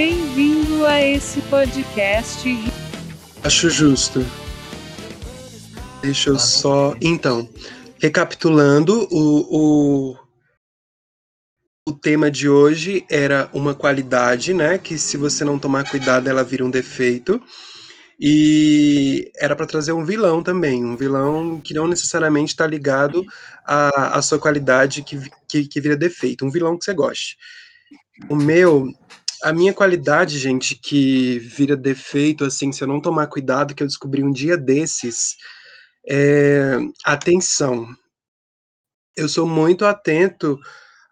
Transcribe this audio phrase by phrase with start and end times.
[0.00, 2.48] Bem-vindo a esse podcast.
[3.42, 4.20] Acho justo.
[6.00, 6.94] Deixa eu só.
[7.00, 7.48] Então,
[8.00, 10.16] recapitulando, o, o,
[11.88, 14.78] o tema de hoje era uma qualidade, né?
[14.78, 17.42] Que se você não tomar cuidado, ela vira um defeito.
[18.20, 23.26] E era para trazer um vilão também, um vilão que não necessariamente está ligado
[23.66, 27.36] à, à sua qualidade que, que, que vira defeito, um vilão que você goste.
[28.28, 28.92] O meu,
[29.42, 33.86] a minha qualidade, gente, que vira defeito, assim, se eu não tomar cuidado, que eu
[33.86, 35.36] descobri um dia desses,
[36.08, 37.86] é atenção.
[39.16, 40.58] Eu sou muito atento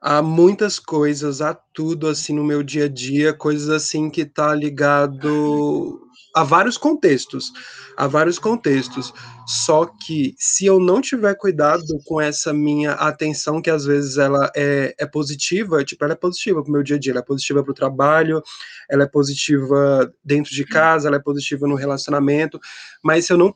[0.00, 4.54] a muitas coisas, a tudo, assim, no meu dia a dia, coisas assim que tá
[4.54, 6.05] ligado
[6.36, 7.50] a vários contextos,
[7.96, 9.10] a vários contextos.
[9.46, 14.52] Só que se eu não tiver cuidado com essa minha atenção, que às vezes ela
[14.54, 17.24] é, é positiva, tipo, ela é positiva para o meu dia a dia, ela é
[17.24, 18.42] positiva para o trabalho,
[18.90, 22.60] ela é positiva dentro de casa, ela é positiva no relacionamento,
[23.02, 23.54] mas se eu não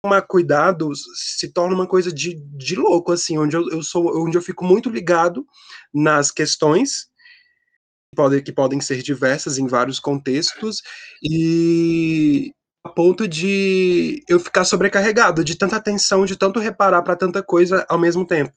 [0.00, 4.38] tomar cuidado, se torna uma coisa de, de louco, assim, onde eu, eu sou, onde
[4.38, 5.44] eu fico muito ligado
[5.92, 7.10] nas questões
[8.14, 10.82] podem, que podem ser diversas em vários contextos,
[11.22, 12.52] e
[12.84, 17.86] a ponto de eu ficar sobrecarregado de tanta atenção, de tanto reparar para tanta coisa
[17.88, 18.52] ao mesmo tempo.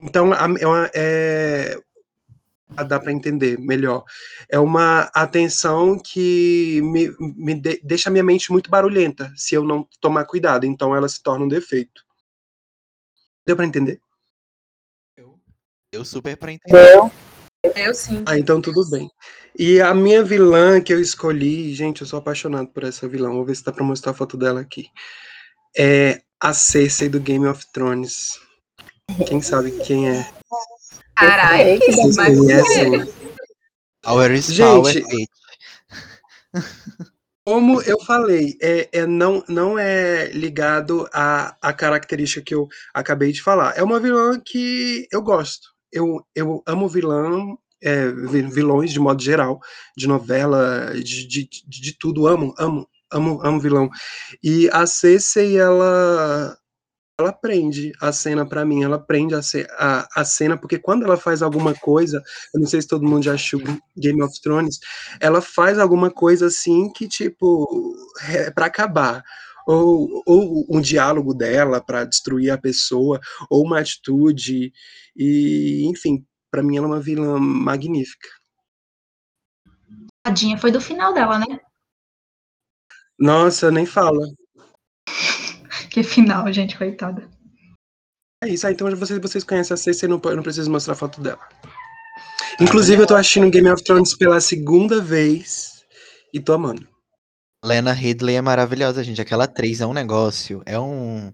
[0.00, 1.78] Então, é, uma, é
[2.88, 4.04] dá para entender melhor.
[4.48, 9.86] É uma atenção que me, me de, deixa minha mente muito barulhenta se eu não
[10.00, 10.66] tomar cuidado.
[10.66, 12.02] Então, ela se torna um defeito.
[13.46, 14.00] Deu para entender?
[15.16, 15.38] Eu,
[15.92, 16.94] eu super para entender.
[16.94, 17.10] Eu.
[17.76, 18.22] Eu sim.
[18.26, 19.10] Ah, então tudo bem.
[19.58, 23.30] E a minha vilã que eu escolhi, gente, eu sou apaixonado por essa vilã.
[23.30, 24.88] Vou ver se dá pra mostrar a foto dela aqui.
[25.76, 28.38] É a Cersei do Game of Thrones.
[29.26, 30.28] Quem sabe quem é?
[31.14, 33.12] Caralho, Vocês mas conhecem?
[34.02, 35.26] Power is Gente, power.
[37.46, 43.32] Como eu falei, é, é não, não é ligado à, à característica que eu acabei
[43.32, 43.76] de falar.
[43.76, 45.68] É uma vilã que eu gosto.
[45.92, 49.60] Eu, eu amo vilão, é, vilões de modo geral,
[49.96, 52.26] de novela, de, de, de tudo.
[52.26, 53.90] Amo, amo, amo, amo vilão.
[54.42, 56.56] E a Cersei, ela
[57.20, 59.40] ela prende a cena para mim, ela prende a,
[59.78, 62.20] a, a, cena, porque quando ela faz alguma coisa,
[62.52, 63.62] eu não sei se todo mundo já assistiu
[63.96, 64.80] Game of Thrones,
[65.20, 67.94] ela faz alguma coisa assim que, tipo,
[68.28, 69.22] é para acabar.
[69.66, 73.18] Ou, ou um diálogo dela para destruir a pessoa,
[73.48, 74.72] ou uma atitude,
[75.16, 76.22] e enfim,
[76.54, 78.28] para mim ela é uma vilã magnífica.
[80.22, 81.58] Tadinha, foi do final dela, né?
[83.18, 84.24] Nossa, nem fala.
[85.90, 87.28] Que final, gente, coitada.
[88.42, 90.96] É isso, aí, então vocês, vocês conhecem a Cersei, não, eu não preciso mostrar a
[90.96, 91.38] foto dela.
[92.60, 95.84] Inclusive, eu tô assistindo Game of Thrones pela segunda vez
[96.32, 96.88] e tô amando.
[97.64, 99.20] Lena Ridley é maravilhosa, gente.
[99.20, 101.32] Aquela atriz é um negócio, é um,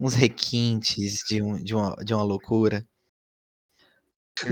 [0.00, 2.84] uns requintes de, um, de, uma, de uma loucura.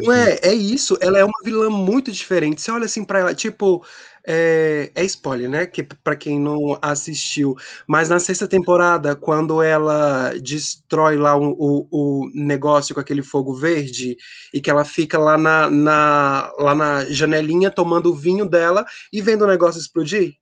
[0.05, 0.97] Ué, é isso.
[1.01, 2.61] Ela é uma vilã muito diferente.
[2.61, 3.85] Você olha assim pra ela, tipo,
[4.27, 5.67] é, é spoiler, né?
[5.67, 7.55] Que para quem não assistiu.
[7.87, 13.55] Mas na sexta temporada, quando ela destrói lá o, o, o, negócio com aquele fogo
[13.55, 14.17] verde
[14.53, 19.23] e que ela fica lá na, na, lá na janelinha tomando o vinho dela e
[19.23, 20.35] vendo o negócio explodir.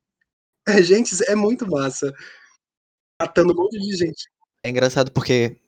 [0.67, 2.13] É, gente, é muito massa.
[3.21, 4.25] Matando um monte de gente.
[4.63, 5.59] É engraçado porque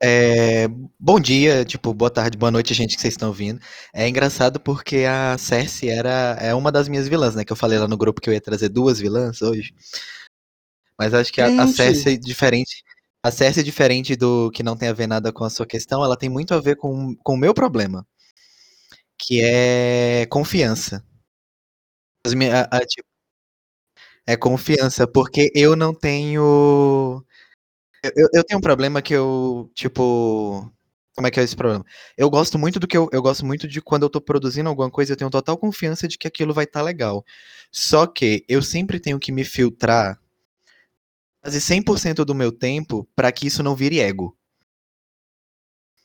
[0.00, 3.60] é, bom dia, tipo, boa tarde, boa noite, gente que vocês estão ouvindo.
[3.92, 7.44] É engraçado porque a Cersei era é uma das minhas vilãs, né?
[7.44, 9.74] Que eu falei lá no grupo que eu ia trazer duas vilãs hoje.
[10.98, 12.82] Mas acho que a, a Cersei diferente,
[13.22, 16.16] a Cersei diferente do que não tem a ver nada com a sua questão, ela
[16.16, 18.06] tem muito a ver com, com o meu problema,
[19.18, 21.04] que é confiança.
[22.26, 23.08] A, a, tipo,
[24.26, 27.24] é confiança, porque eu não tenho
[28.02, 30.70] eu, eu tenho um problema que eu, tipo.
[31.14, 31.84] Como é que é esse problema?
[32.16, 34.88] Eu gosto muito do que eu, eu gosto muito de quando eu tô produzindo alguma
[34.88, 37.24] coisa, eu tenho total confiança de que aquilo vai estar tá legal.
[37.72, 40.20] Só que eu sempre tenho que me filtrar
[41.42, 44.36] quase 100% do meu tempo para que isso não vire ego.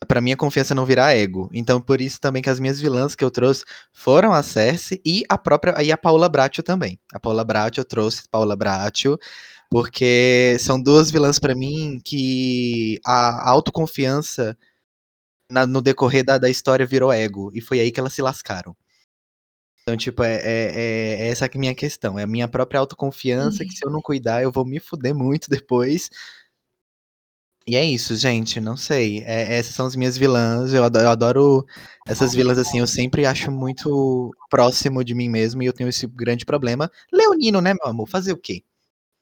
[0.07, 1.49] Para minha confiança não virar ego.
[1.53, 5.23] Então por isso também que as minhas vilãs que eu trouxe foram a Cersei e
[5.29, 6.99] a própria e a Paula Bracho também.
[7.13, 9.17] A Paula Bracho eu trouxe Paula Bracho
[9.73, 14.55] porque são duas vilãs para mim que a autoconfiança
[15.49, 17.49] na, no decorrer da, da história virou ego.
[17.55, 18.77] E foi aí que elas se lascaram.
[19.81, 22.19] Então, tipo, é, é, é essa que é a minha questão.
[22.19, 25.49] É a minha própria autoconfiança, que se eu não cuidar, eu vou me fuder muito
[25.49, 26.07] depois.
[27.65, 28.61] E é isso, gente.
[28.61, 29.23] Não sei.
[29.25, 30.71] É- essas são as minhas vilãs.
[30.71, 31.65] Eu adoro, eu adoro
[32.07, 32.77] essas vilãs assim.
[32.77, 36.91] Eu sempre acho muito próximo de mim mesmo e eu tenho esse grande problema.
[37.11, 38.07] Leonino, né, meu amor?
[38.07, 38.63] Fazer o quê?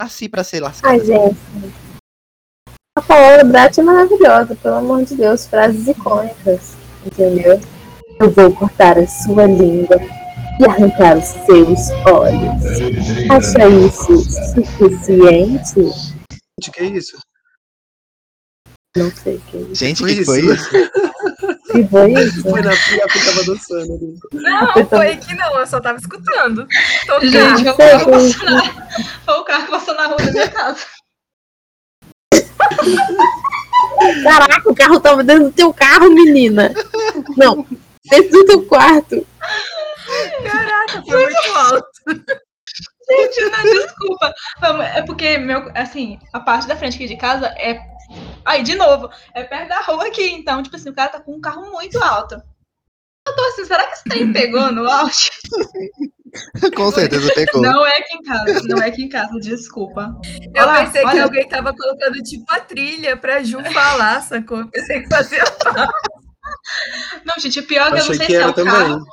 [0.02, 0.90] Nasci pra ser lascado.
[0.90, 1.38] Ai, gente.
[2.98, 5.46] A Paola Brat é maravilhosa, pelo amor de Deus.
[5.46, 6.74] Frases icônicas,
[7.06, 7.62] entendeu?
[8.20, 9.98] Eu vou cortar a sua língua
[10.60, 13.30] e arrancar os seus olhos.
[13.30, 14.18] Acha isso
[14.54, 15.82] suficiente?
[16.60, 17.20] Gente, que isso?
[18.98, 19.76] Não sei o que é isso.
[19.76, 20.70] Gente, Foi que foi isso?
[21.72, 22.42] Que foi isso?
[22.42, 24.20] Foi na fila que tava dançando ali.
[24.34, 26.68] Não, foi que não, eu só tava escutando.
[27.06, 27.22] Tocar.
[27.22, 28.64] Gente, foi o carro passou na...
[29.26, 30.86] Foi o carro passou na rua da minha casa.
[34.24, 36.74] Caraca, o carro tava dentro do teu carro, menina.
[37.38, 37.66] Não,
[38.10, 39.26] dentro do teu quarto.
[40.44, 41.88] Caraca, foi muito alto.
[43.10, 44.34] Gente, não, desculpa.
[44.96, 47.91] É porque, meu, assim, a parte da frente aqui de casa é.
[48.46, 50.30] Aí, de novo, é perto da rua aqui.
[50.32, 52.36] Então, tipo assim, o cara tá com um carro muito alto.
[53.28, 55.32] Eu tô assim, será que esse trem pegou no áudio?
[56.76, 57.62] Com certeza pegou.
[57.62, 60.16] Não é aqui em casa, não é aqui em casa, desculpa.
[60.56, 61.24] Eu Olha lá, pensei que olha.
[61.24, 64.60] alguém tava colocando tipo a trilha pra Ju falar, sacou?
[64.60, 65.44] Eu pensei que fazia.
[67.26, 68.74] Não, gente, pior que eu não sei que se é era o também.
[68.74, 69.06] carro.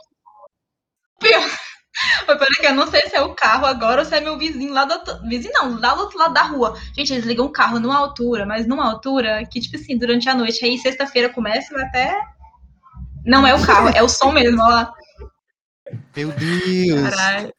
[2.27, 4.39] Mas peraí que eu não sei se é o carro agora ou se é meu
[4.39, 5.19] vizinho lá do outro.
[5.29, 6.77] Vizinho não, lá do outro lado da rua.
[6.97, 10.35] Gente, eles ligam o carro numa altura, mas numa altura que, tipo assim, durante a
[10.35, 10.65] noite.
[10.65, 12.21] Aí sexta-feira começa e vai até.
[13.25, 14.93] Não é o carro, é o som mesmo, olha lá.
[16.17, 17.11] Meu Deus.
[17.11, 17.53] Caralho.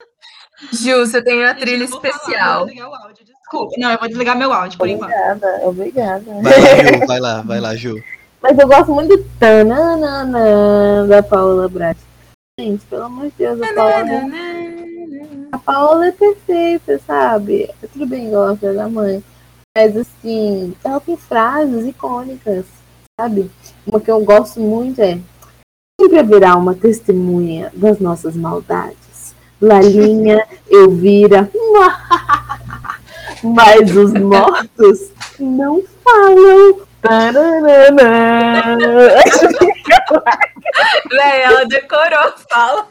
[0.71, 2.51] Ju, você tem uma Gente, trilha falar, especial.
[2.51, 3.75] eu vou desligar o áudio, desculpa.
[3.77, 5.11] Não, eu vou desligar meu áudio por enquanto.
[5.13, 6.25] Obrigada, obrigada.
[6.41, 7.07] Vai lá, Ju.
[7.07, 8.03] Vai lá, vai lá, Ju.
[8.41, 11.97] Mas eu gosto muito do tananana da Paola Brat.
[12.59, 14.03] Gente, pelo amor de Deus, a Paola,
[15.49, 17.69] a Paola é perfeita, sabe?
[17.93, 19.23] Tudo bem, gosta da mãe.
[19.73, 22.65] Mas assim, ela tem frases icônicas,
[23.17, 23.49] sabe?
[23.87, 25.17] Uma que eu gosto muito é
[26.01, 29.33] sempre haverá uma testemunha das nossas maldades.
[29.61, 31.49] Lalinha, Elvira,
[33.41, 36.89] mas os mortos não falam.
[37.01, 38.77] Tananana.
[41.09, 42.87] Véi, ela decorou, fala.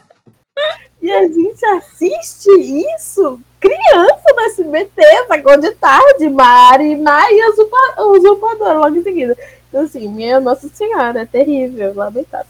[1.01, 2.49] E a gente assiste
[2.95, 9.03] isso criança no SBT, sacou de tarde, Mari, Mai e a usurpa- usurpadora logo em
[9.03, 9.37] seguida.
[9.67, 12.47] Então, assim, minha Nossa Senhora, é terrível, lamentável.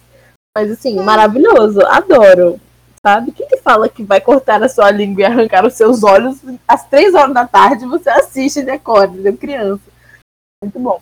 [0.55, 2.59] Mas, assim, maravilhoso, adoro.
[3.05, 3.31] Sabe?
[3.31, 6.37] Quem que fala que vai cortar a sua língua e arrancar os seus olhos
[6.67, 7.85] às três horas da tarde?
[7.85, 9.37] Você assiste e decora, entendeu?
[9.37, 9.81] Criança.
[10.61, 11.01] Muito bom.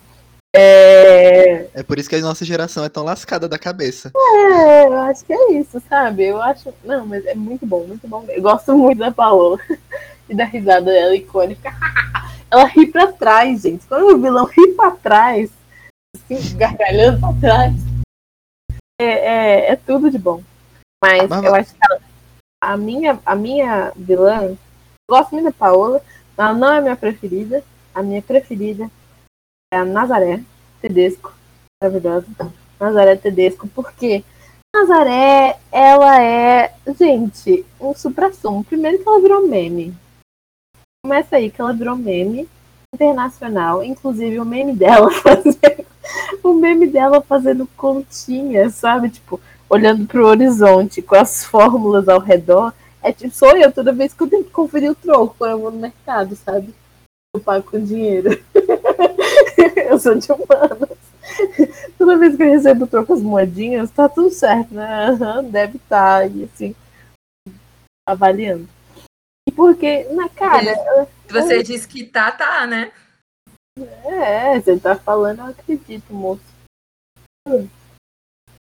[0.56, 1.68] É...
[1.78, 4.10] É por isso que a nossa geração é tão lascada da cabeça.
[4.16, 6.24] É, eu acho que é isso, sabe?
[6.24, 6.72] Eu acho.
[6.84, 8.24] Não, mas é muito bom, muito bom.
[8.28, 9.58] Eu gosto muito da Paola
[10.28, 11.70] e da risada dela icônica.
[12.50, 13.86] Ela ri pra trás, gente.
[13.86, 15.50] Quando o vilão ri pra trás,
[16.16, 17.74] assim, gargalhando pra trás,
[19.00, 20.42] é, é, é tudo de bom.
[21.02, 22.00] Mas Mas- eu acho que ela-
[22.62, 24.56] a, minha, a minha vilã,
[25.08, 26.02] gosto muito da Paola,
[26.36, 27.62] ela não é a minha preferida.
[27.94, 28.90] A minha preferida
[29.70, 30.42] a Nazaré
[30.80, 31.34] Tedesco.
[31.82, 32.26] Maravilhosa.
[32.80, 34.24] Nazaré Tedesco, porque
[34.74, 38.64] Nazaré, ela é, gente, um supra-sumo.
[38.64, 39.94] Primeiro que ela virou meme.
[41.04, 42.48] Começa aí que ela virou meme
[42.94, 45.86] internacional, inclusive o meme dela fazendo
[46.42, 49.10] o meme dela fazendo continha, sabe?
[49.10, 52.72] Tipo, olhando pro horizonte com as fórmulas ao redor.
[53.02, 55.60] É tipo, sou eu toda vez que eu tenho que conferir o troco quando eu
[55.60, 56.74] vou no mercado, sabe?
[57.34, 58.30] Eu pago com dinheiro.
[59.88, 60.98] eu sou de humanos.
[61.98, 65.08] Toda vez que eu recebo troco as moedinhas, tá tudo certo, né?
[65.08, 66.74] Aham, deve estar, e assim,
[68.06, 68.68] avaliando.
[69.48, 70.74] E porque, na cara,
[71.26, 72.92] Se você disse que tá, tá, né?
[74.04, 76.42] é, você tá falando, eu acredito, moço.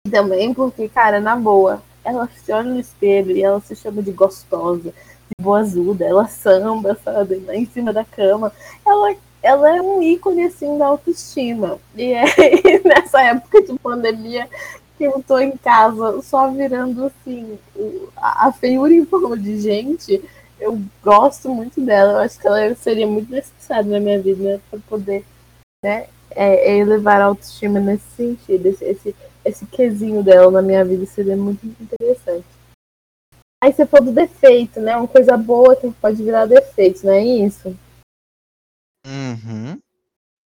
[0.06, 4.02] E Também porque, cara, na boa, ela se olha no espelho e ela se chama
[4.02, 8.52] de gostosa, de boazuda, ela samba, sabe, lá em cima da cama.
[8.84, 9.16] Ela,
[9.46, 11.78] ela é um ícone, assim, da autoestima.
[11.94, 12.24] E é
[12.84, 14.48] nessa época de pandemia
[14.98, 17.58] que eu tô em casa só virando, assim,
[18.16, 20.22] a feiura em forma de gente,
[20.58, 22.12] eu gosto muito dela.
[22.12, 25.24] Eu acho que ela seria muito necessária na minha vida para poder
[25.84, 28.66] né, é, é elevar a autoestima nesse sentido.
[28.66, 32.46] Esse, esse, esse quesinho dela na minha vida seria muito interessante.
[33.62, 34.96] Aí você falou do defeito, né?
[34.96, 37.76] Uma coisa boa que pode virar defeito, não é isso?
[39.06, 39.78] Uhum.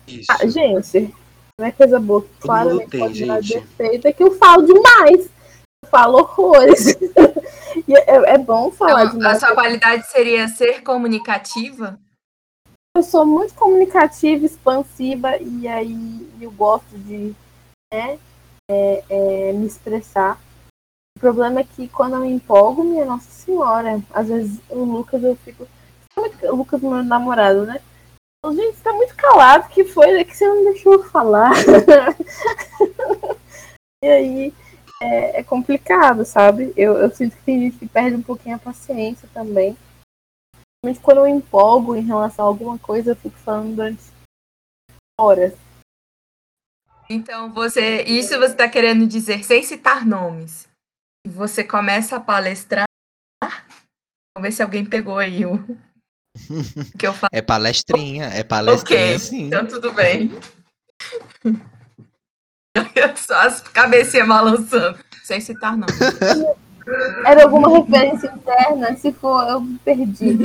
[0.08, 0.26] Isso.
[0.32, 1.14] Ah, gente,
[1.60, 3.60] não é coisa boa que Todo claramente mundo tem, pode gente.
[3.60, 5.30] defeito, é que eu falo demais.
[5.84, 6.98] Eu falo horrores.
[7.88, 9.40] E é, é bom falar Então, a demais.
[9.40, 12.00] sua qualidade seria ser comunicativa?
[12.98, 17.34] eu sou muito comunicativa, expansiva, e aí eu gosto de
[17.94, 18.20] né,
[18.70, 20.38] é, é, me expressar.
[21.16, 25.24] O problema é que quando eu me empolgo, minha Nossa Senhora, às vezes o Lucas
[25.24, 25.68] eu fico.
[26.18, 27.80] O Lucas, meu namorado, né?
[28.46, 31.52] Gente, tá muito calado, que foi que você não deixou falar.
[34.04, 34.54] e aí
[35.02, 36.74] é, é, complicado, sabe?
[36.76, 39.78] Eu, eu sinto que tem gente perde um pouquinho a paciência também.
[40.82, 44.04] Principalmente quando eu empolgo em relação a alguma coisa, eu fico falando durante
[45.20, 45.54] horas.
[47.10, 50.70] Então, você, isso você está querendo dizer, sem citar nomes.
[51.28, 52.86] Você começa a palestrar.
[53.44, 55.58] Vamos ver se alguém pegou aí o
[56.98, 57.30] que eu falo.
[57.32, 59.48] É palestrinha, é palestrinha Ok, sim.
[59.48, 60.32] então tudo bem.
[63.16, 65.98] Só as cabecinhas balançando, sem citar nomes.
[67.26, 68.96] Era alguma referência interna?
[68.96, 70.38] Se for, eu perdi.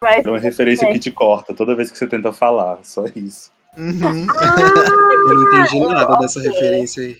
[0.00, 3.50] Vai É uma referência que te corta toda vez que você tenta falar, só isso.
[3.76, 4.26] Uhum.
[5.28, 7.18] Eu não entendi nada dessa referência aí.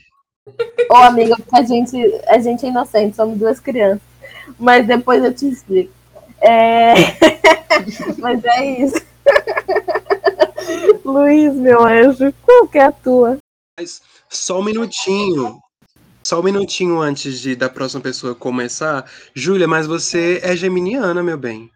[0.91, 4.01] Ô, amiga, a gente, a gente é inocente, somos duas crianças.
[4.59, 5.93] Mas depois eu te explico.
[6.41, 6.95] É...
[8.19, 9.01] Mas é isso.
[11.05, 13.39] Luiz, meu anjo, qual que é a tua?
[13.79, 15.61] Mas só um minutinho.
[16.25, 19.11] Só um minutinho antes de da próxima pessoa começar.
[19.35, 21.71] Júlia, mas você é geminiana, meu bem.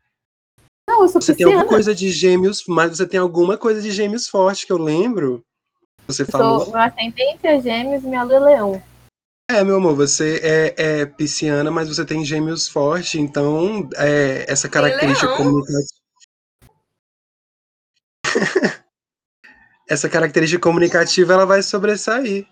[0.88, 3.90] Não, eu sou Você tem alguma coisa de gêmeos, mas você tem alguma coisa de
[3.90, 5.42] gêmeos forte que eu lembro.
[6.06, 6.60] Você Eu falou.
[6.60, 8.82] Sou, meu ascendente é gêmeos, minha lua é leão.
[9.50, 14.70] É, meu amor, você é, é pisciana, mas você tem gêmeos forte, então é, essa
[14.70, 15.36] característica leão.
[15.36, 16.04] comunicativa.
[19.88, 22.46] essa característica comunicativa ela vai sobressair.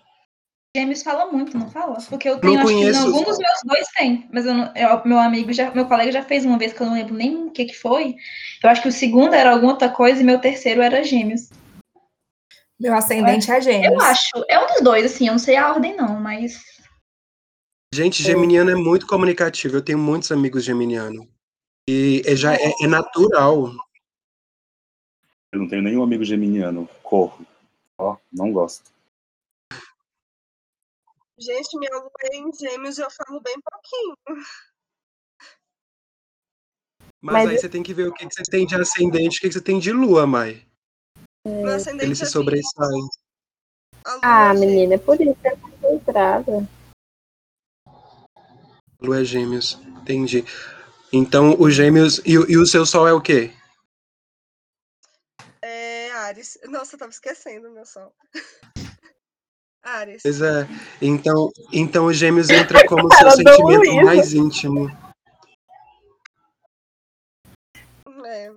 [0.76, 1.96] Gêmeos fala muito, não fala?
[2.10, 3.00] Porque eu tenho, Não acho conheço.
[3.00, 6.12] que algum dos meus dois tem, mas eu não- eu- meu amigo já, meu colega
[6.12, 8.16] já fez uma vez que eu não lembro nem o que que foi.
[8.62, 11.48] Eu acho que o segundo era alguma outra coisa e meu terceiro era gêmeos.
[12.78, 13.92] Meu ascendente é gêmeos.
[13.94, 16.60] Eu acho, é um dos dois, assim, eu não sei a ordem não, mas
[17.94, 19.76] Gente, geminiano é muito comunicativo.
[19.76, 21.26] Eu tenho muitos amigos geminianos.
[21.86, 23.70] E é, já é, é natural.
[25.52, 26.88] Eu não tenho nenhum amigo geminiano.
[27.02, 27.44] Corro.
[27.98, 28.90] Ó, não gosto.
[31.38, 34.16] Gente, minha lua é em gêmeos e eu falo bem pouquinho.
[37.20, 39.36] Mas, Mas aí eu- você tem que ver o que que você tem de ascendente,
[39.38, 40.66] o que que você tem de lua, Mai.
[41.46, 43.00] Meu ascendente Ele se é sobressai.
[44.22, 46.68] Ah, é menina, é por isso que eu tô concentrada.
[49.02, 49.78] Lua é gêmeos.
[50.02, 50.44] Entendi.
[51.12, 52.20] Então, os gêmeos.
[52.24, 53.52] E, o- e o seu sol é o quê?
[55.62, 56.58] É Ares.
[56.64, 58.12] Nossa, eu tava esquecendo o meu sol.
[59.82, 60.22] Ares.
[60.22, 60.66] Pois é.
[61.00, 64.88] Então, então os gêmeos entra como seu sentimento mais íntimo.
[68.24, 68.52] É.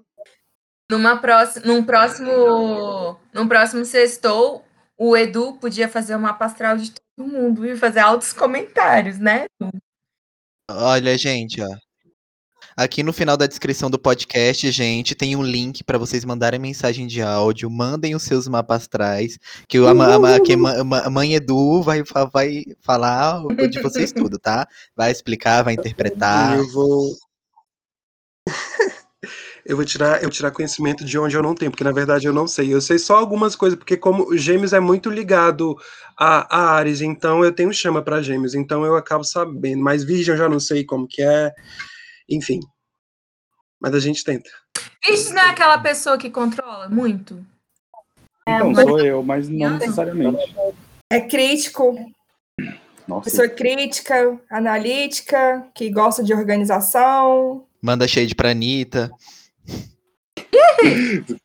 [0.91, 4.63] Numa próxima, num próximo, num próximo sextou,
[4.95, 9.45] o Edu podia fazer uma astral de todo mundo e fazer altos comentários, né?
[10.69, 11.67] Olha, gente, ó.
[12.77, 17.07] Aqui no final da descrição do podcast, gente, tem um link para vocês mandarem mensagem
[17.07, 17.69] de áudio.
[17.69, 20.53] Mandem os seus mapas astrais, que ama- ama- que
[21.05, 22.03] a mãe Edu vai,
[22.33, 24.67] vai falar de vocês tudo, tá?
[24.95, 26.57] Vai explicar, vai interpretar.
[26.57, 27.15] Eu vou.
[29.65, 32.27] Eu vou tirar, eu vou tirar conhecimento de onde eu não tenho, porque na verdade
[32.27, 32.71] eu não sei.
[32.71, 35.75] Eu sei só algumas coisas, porque como Gêmeos é muito ligado
[36.15, 39.81] a, a Ares, então eu tenho chama para Gêmeos, então eu acabo sabendo.
[39.83, 41.51] Mas Virgem eu já não sei como que é.
[42.29, 42.59] Enfim.
[43.81, 44.49] Mas a gente tenta.
[45.07, 47.43] Isso não é aquela pessoa que controla muito?
[48.47, 50.55] Então, mas- sou eu, mas não necessariamente.
[51.11, 51.95] É crítico,
[53.07, 57.65] Nossa, pessoa crítica, analítica, que gosta de organização.
[57.81, 59.11] Manda shade pra Anitta.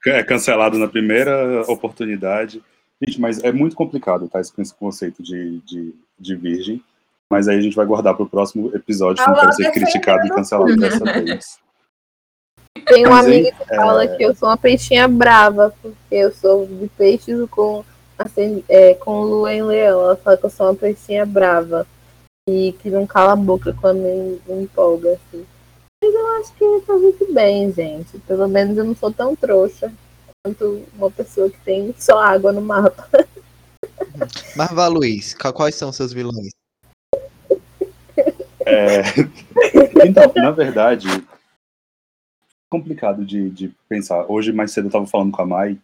[0.07, 2.63] É cancelado na primeira oportunidade.
[3.03, 4.41] Gente, mas é muito complicado, tá?
[4.41, 6.83] Esse esse conceito de, de, de virgem.
[7.31, 9.53] Mas aí a gente vai guardar para o próximo episódio, que Ah não lá, quero
[9.55, 11.59] ser criticado e cancelado dessa vez.
[12.87, 16.33] Tem um Mas, amigo hein, que fala que eu sou uma peixinha brava, porque eu
[16.33, 17.85] sou de peixes com,
[18.19, 20.01] assim, é, com lua em leão.
[20.03, 21.87] Ela fala que eu sou uma peixinha brava
[22.49, 25.47] e que não cala a boca quando me, me empolga, assim.
[26.03, 28.19] Mas eu acho que tá muito bem, gente.
[28.21, 29.93] Pelo menos eu não sou tão trouxa
[30.43, 33.09] quanto uma pessoa que tem só água no mapa.
[34.57, 36.51] Mas vá, Luiz, quais são os seus vilões?
[38.67, 39.03] É,
[40.05, 41.09] Então, na verdade,
[42.71, 44.25] complicado de, de pensar.
[44.31, 45.79] Hoje, mais cedo, eu estava falando com a Mai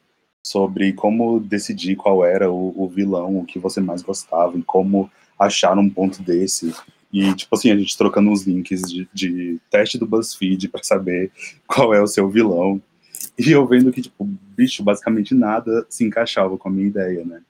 [0.46, 5.10] sobre como decidir qual era o, o vilão, o que você mais gostava, e como
[5.38, 6.74] achar um ponto desse.
[7.12, 11.30] E, tipo assim, a gente trocando uns links de, de teste do BuzzFeed para saber
[11.66, 12.80] qual é o seu vilão.
[13.38, 14.24] E eu vendo que, tipo,
[14.56, 17.42] bicho, basicamente nada se encaixava com a minha ideia, né?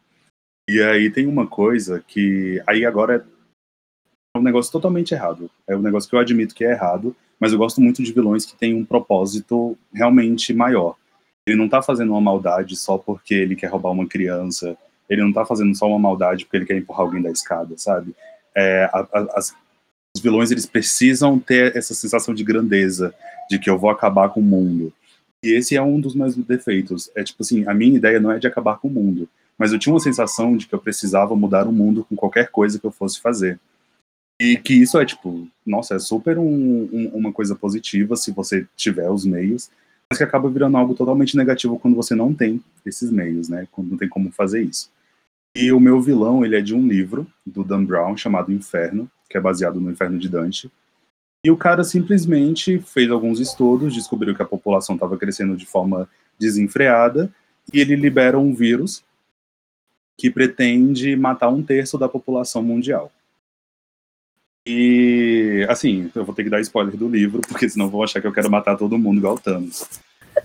[0.69, 2.63] E aí tem uma coisa que.
[2.67, 3.27] Aí agora
[4.35, 5.51] é um negócio totalmente errado.
[5.67, 8.45] É um negócio que eu admito que é errado, mas eu gosto muito de vilões
[8.45, 10.97] que têm um propósito realmente maior.
[11.47, 14.77] Ele não tá fazendo uma maldade só porque ele quer roubar uma criança.
[15.09, 18.15] Ele não tá fazendo só uma maldade porque ele quer empurrar alguém da escada, sabe?
[18.57, 19.41] É, a, a,
[20.17, 23.15] os vilões eles precisam ter essa sensação de grandeza,
[23.51, 24.93] de que eu vou acabar com o mundo.
[25.45, 27.11] E esse é um dos meus defeitos.
[27.15, 29.79] É tipo assim, a minha ideia não é de acabar com o mundo, mas eu
[29.79, 32.91] tinha uma sensação de que eu precisava mudar o mundo com qualquer coisa que eu
[32.91, 33.61] fosse fazer.
[34.41, 38.67] E que isso é tipo, nossa, é super um, um, uma coisa positiva se você
[38.77, 39.71] tiver os meios,
[40.11, 43.67] mas que acaba virando algo totalmente negativo quando você não tem esses meios, né?
[43.73, 44.91] Quando não tem como fazer isso.
[45.59, 49.39] E o meu vilão, ele é de um livro do Dan Brown chamado Inferno, que
[49.39, 50.71] é baseado no Inferno de Dante.
[51.43, 56.07] E o cara simplesmente fez alguns estudos, descobriu que a população estava crescendo de forma
[56.39, 57.33] desenfreada,
[57.73, 59.03] e ele libera um vírus
[60.19, 63.11] que pretende matar um terço da população mundial.
[64.67, 68.27] E, assim, eu vou ter que dar spoiler do livro, porque senão vou achar que
[68.27, 69.89] eu quero matar todo mundo igual Thanos.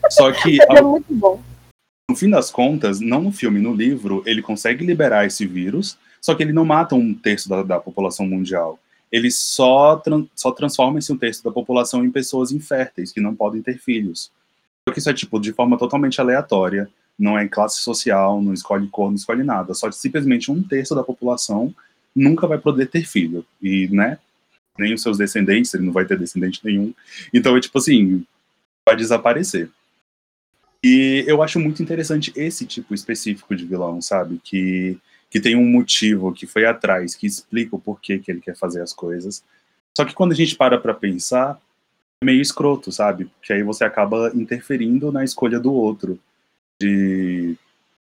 [0.10, 0.58] Só que.
[0.72, 1.51] É muito bom.
[2.12, 6.36] No fim das contas, não no filme, no livro, ele consegue liberar esse vírus, só
[6.36, 8.78] que ele não mata um terço da, da população mundial.
[9.10, 10.04] Ele só,
[10.36, 14.30] só transforma esse um terço da população em pessoas inférteis, que não podem ter filhos.
[14.86, 18.90] Só que isso é, tipo, de forma totalmente aleatória, não é classe social, não escolhe
[18.90, 19.74] cor, não escolhe nada.
[19.74, 21.74] Só simplesmente um terço da população
[22.14, 23.46] nunca vai poder ter filho.
[23.62, 24.18] E, né,
[24.78, 26.94] nem os seus descendentes, ele não vai ter descendente nenhum.
[27.34, 28.26] Então, é tipo assim,
[28.86, 29.70] vai desaparecer.
[30.84, 34.40] E eu acho muito interessante esse tipo específico de vilão, sabe?
[34.44, 34.98] Que,
[35.30, 38.82] que tem um motivo, que foi atrás, que explica o porquê que ele quer fazer
[38.82, 39.44] as coisas.
[39.96, 41.62] Só que quando a gente para pra pensar,
[42.22, 43.26] é meio escroto, sabe?
[43.26, 46.20] Porque aí você acaba interferindo na escolha do outro.
[46.82, 47.56] De,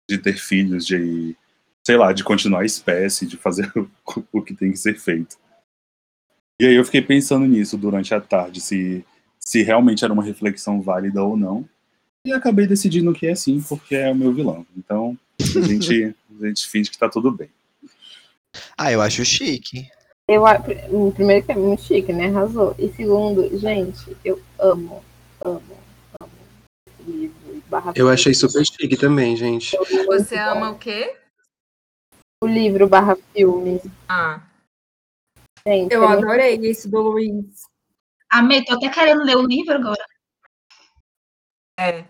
[0.09, 1.35] de ter filhos, de,
[1.83, 3.71] sei lá, de continuar a espécie, de fazer
[4.31, 5.37] o, que tem que ser feito.
[6.59, 9.03] E aí eu fiquei pensando nisso durante a tarde, se,
[9.39, 11.67] se realmente era uma reflexão válida ou não.
[12.25, 14.65] E acabei decidindo que é sim, porque é o meu vilão.
[14.77, 17.49] Então, a gente, a gente finge que tá tudo bem.
[18.77, 19.89] Ah, eu acho chique.
[20.27, 20.43] Eu,
[21.13, 22.27] primeiro que é muito chique, né?
[22.27, 22.75] Arrasou.
[22.77, 25.03] E segundo, gente, eu amo,
[25.43, 25.77] amo,
[26.21, 26.31] amo
[27.07, 27.41] livro.
[27.67, 29.75] Barra Eu achei super chique também, gente.
[30.05, 31.17] Você ama o quê?
[32.43, 33.79] o livro barra filme.
[34.09, 34.41] Ah,
[35.65, 37.61] Gente, Eu é muito- adorei esse do Luiz.
[38.31, 40.03] Amei, tô até querendo ler o livro agora.
[41.89, 42.05] É.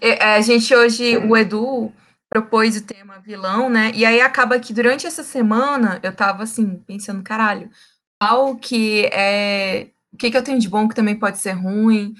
[0.00, 1.92] É, A gente hoje, o Edu
[2.28, 3.92] propôs o tema vilão, né?
[3.94, 7.70] E aí acaba que durante essa semana eu tava assim, pensando, caralho,
[8.20, 9.88] qual que é.
[10.12, 12.14] O que, que eu tenho de bom que também pode ser ruim?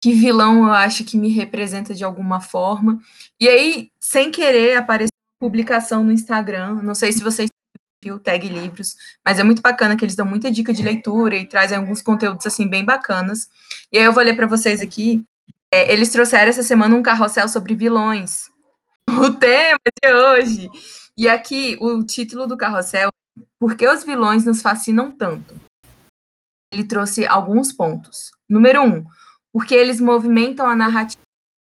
[0.00, 3.00] Que vilão eu acho que me representa de alguma forma?
[3.40, 6.82] E aí, sem querer, apareceu publicação no Instagram.
[6.82, 7.48] Não sei se vocês
[8.02, 11.46] viu tag livros, mas é muito bacana que eles dão muita dica de leitura e
[11.46, 13.48] trazem alguns conteúdos assim bem bacanas.
[13.92, 15.24] E aí eu vou ler para vocês aqui.
[15.72, 18.50] É, eles trouxeram essa semana um carrossel sobre vilões.
[19.08, 20.68] O tema de hoje.
[21.16, 25.54] E aqui o título do carrossel é Por que os vilões nos fascinam tanto?
[26.72, 28.32] Ele trouxe alguns pontos.
[28.48, 29.06] Número um,
[29.52, 31.22] porque eles movimentam a narrativa.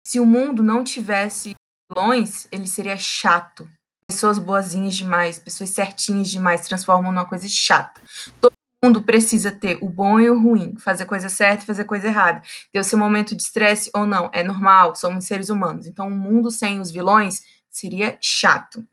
[0.08, 1.56] Se o mundo não tivesse
[1.92, 3.70] vilões, ele seria chato
[4.08, 8.02] pessoas boazinhas demais, pessoas certinhas demais, transformam numa coisa chata.
[8.40, 8.54] Todo
[8.86, 12.42] mundo precisa ter o bom e o ruim, fazer coisa certa e fazer coisa errada.
[12.72, 15.88] Ter o seu momento de estresse ou não, é normal, somos seres humanos.
[15.88, 18.86] Então, um mundo sem os vilões seria chato.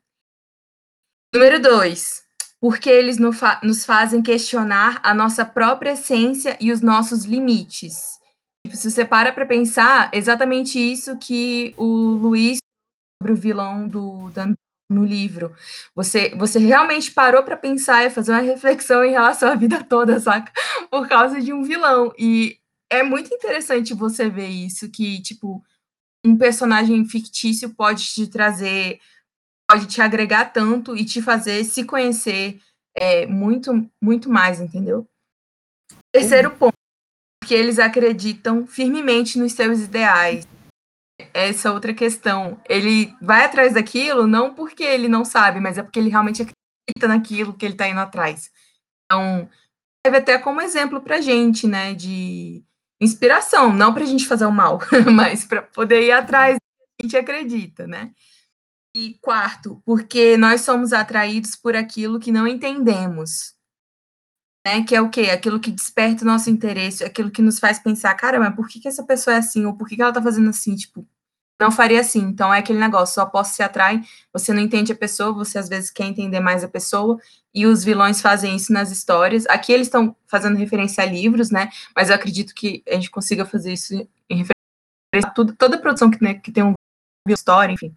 [1.33, 2.23] Número dois,
[2.59, 8.19] porque eles nos fazem questionar a nossa própria essência e os nossos limites.
[8.65, 12.59] Tipo, se você para para pensar, exatamente isso que o Luiz
[13.21, 14.53] sobre o vilão do Dan
[14.89, 15.55] no livro.
[15.95, 20.19] Você, você realmente parou para pensar e fazer uma reflexão em relação à vida toda,
[20.19, 20.51] saca?
[20.89, 22.13] Por causa de um vilão.
[22.17, 22.59] E
[22.91, 25.63] é muito interessante você ver isso, que, tipo,
[26.25, 28.99] um personagem fictício pode te trazer,
[29.69, 32.59] pode te agregar tanto e te fazer se conhecer
[32.95, 35.07] é, muito, muito mais, entendeu?
[36.11, 36.73] Terceiro ponto,
[37.43, 40.47] que eles acreditam firmemente nos seus ideais
[41.33, 42.59] essa outra questão.
[42.67, 47.07] Ele vai atrás daquilo não porque ele não sabe, mas é porque ele realmente acredita
[47.07, 48.51] naquilo que ele está indo atrás.
[49.05, 49.49] Então,
[50.05, 52.63] serve até como exemplo para gente, né, de
[53.01, 54.79] inspiração, não para a gente fazer o mal,
[55.13, 58.11] mas para poder ir atrás que a gente acredita, né?
[58.95, 63.52] E quarto, porque nós somos atraídos por aquilo que não entendemos.
[64.65, 65.23] Né, que é o quê?
[65.23, 68.79] Aquilo que desperta o nosso interesse, aquilo que nos faz pensar, cara, mas por que,
[68.79, 69.65] que essa pessoa é assim?
[69.65, 70.73] Ou por que, que ela tá fazendo assim?
[70.75, 71.05] Tipo,
[71.59, 72.19] não faria assim.
[72.19, 75.69] Então é aquele negócio, só posso se atrai, você não entende a pessoa, você às
[75.69, 77.17] vezes quer entender mais a pessoa,
[77.53, 79.45] e os vilões fazem isso nas histórias.
[79.47, 81.69] Aqui eles estão fazendo referência a livros, né?
[81.95, 83.93] Mas eu acredito que a gente consiga fazer isso
[84.29, 86.73] em referência a tudo, toda produção que, né, que tem um
[87.29, 87.95] história, enfim.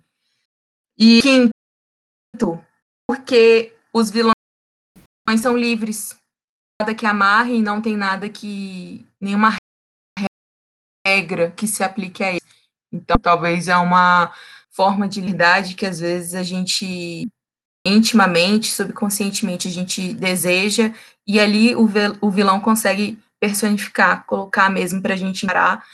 [0.99, 2.65] E quinto,
[3.09, 4.35] porque os vilões
[5.41, 6.17] são livres.
[6.81, 9.07] Nada que amarre, não tem nada que.
[9.21, 9.57] nenhuma
[11.07, 12.43] regra que se aplique a eles.
[12.93, 14.33] Então, talvez é uma
[14.71, 17.27] forma de liberdade que às vezes a gente
[17.87, 20.93] intimamente, subconscientemente a gente deseja,
[21.27, 21.87] e ali o,
[22.31, 25.85] vilão consegue personificar, colocar mesmo para a gente encarar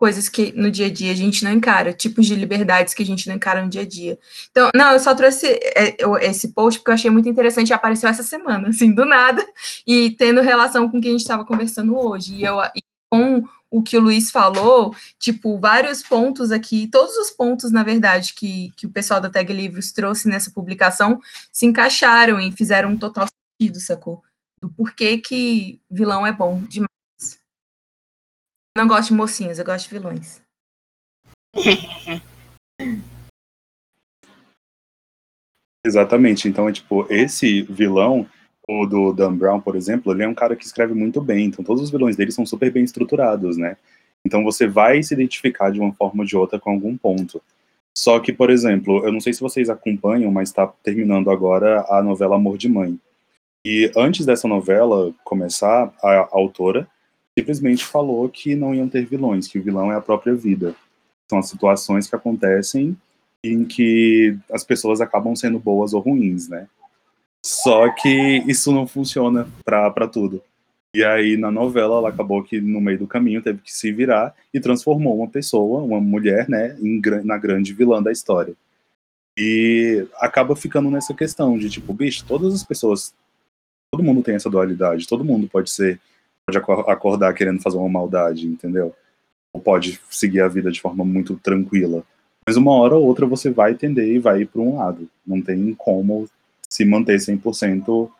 [0.00, 3.06] coisas que no dia a dia a gente não encara, tipos de liberdades que a
[3.06, 4.18] gente não encara no dia a dia.
[4.50, 8.22] Então, não, eu só trouxe é, esse post porque eu achei muito interessante, apareceu essa
[8.22, 9.46] semana, assim, do nada,
[9.86, 12.36] e tendo relação com o que a gente estava conversando hoje.
[12.36, 17.30] E, eu, e com o que o Luiz falou, tipo, vários pontos aqui, todos os
[17.30, 21.20] pontos, na verdade, que, que o pessoal da Tag Livros trouxe nessa publicação
[21.52, 23.26] se encaixaram e fizeram um total
[23.60, 24.22] sentido, sacou?
[24.62, 26.99] Do porquê que vilão é bom demais.
[28.76, 30.40] Não gosto de mocinhos, eu gosto de vilões.
[35.84, 36.46] Exatamente.
[36.48, 38.28] Então, é tipo, esse vilão,
[38.68, 41.46] o do Dan Brown, por exemplo, ele é um cara que escreve muito bem.
[41.46, 43.76] Então, todos os vilões dele são super bem estruturados, né?
[44.24, 47.42] Então, você vai se identificar de uma forma ou de outra com algum ponto.
[47.96, 52.02] Só que, por exemplo, eu não sei se vocês acompanham, mas está terminando agora a
[52.02, 52.98] novela Amor de Mãe.
[53.64, 56.88] E antes dessa novela começar, a autora
[57.38, 60.74] simplesmente falou que não iam ter vilões, que o vilão é a própria vida.
[61.28, 62.96] São as situações que acontecem
[63.42, 66.68] em que as pessoas acabam sendo boas ou ruins, né?
[67.44, 70.42] Só que isso não funciona para tudo.
[70.94, 74.34] E aí, na novela, ela acabou que no meio do caminho teve que se virar
[74.52, 78.54] e transformou uma pessoa, uma mulher, né, em, na grande vilã da história.
[79.38, 83.14] E acaba ficando nessa questão de tipo, bicho, todas as pessoas,
[83.92, 86.00] todo mundo tem essa dualidade, todo mundo pode ser,
[86.58, 88.94] pode acordar querendo fazer uma maldade, entendeu?
[89.52, 92.02] Ou pode seguir a vida de forma muito tranquila.
[92.46, 95.08] Mas uma hora ou outra você vai tender e vai ir para um lado.
[95.26, 96.28] Não tem como
[96.68, 98.10] se manter 100%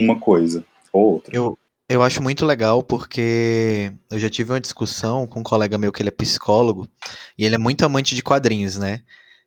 [0.00, 1.36] uma coisa ou outra.
[1.36, 5.92] Eu, eu acho muito legal porque eu já tive uma discussão com um colega meu
[5.92, 6.88] que ele é psicólogo
[7.36, 9.02] e ele é muito amante de quadrinhos, né?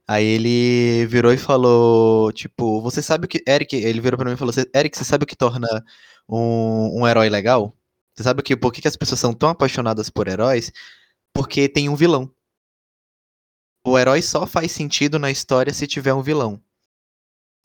[0.08, 3.44] Aí ele virou e falou, tipo, você sabe o que.
[3.48, 5.68] Eric, ele virou pra mim e falou: Eric, você sabe o que torna
[6.28, 7.76] um, um herói legal?
[8.20, 10.74] Você sabe o que, por que, que as pessoas são tão apaixonadas por heróis?
[11.34, 12.30] Porque tem um vilão.
[13.88, 16.62] O herói só faz sentido na história se tiver um vilão.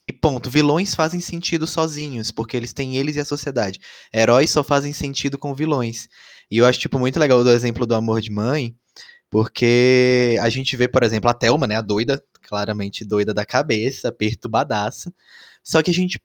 [0.09, 0.49] E ponto.
[0.49, 3.81] Vilões fazem sentido sozinhos, porque eles têm eles e a sociedade.
[4.15, 6.09] Heróis só fazem sentido com vilões.
[6.49, 8.77] E eu acho, tipo, muito legal o exemplo do amor de mãe,
[9.29, 14.13] porque a gente vê, por exemplo, a Thelma, né, a doida, claramente doida da cabeça,
[14.13, 15.13] perturbadaça.
[15.65, 16.21] Só que a gente.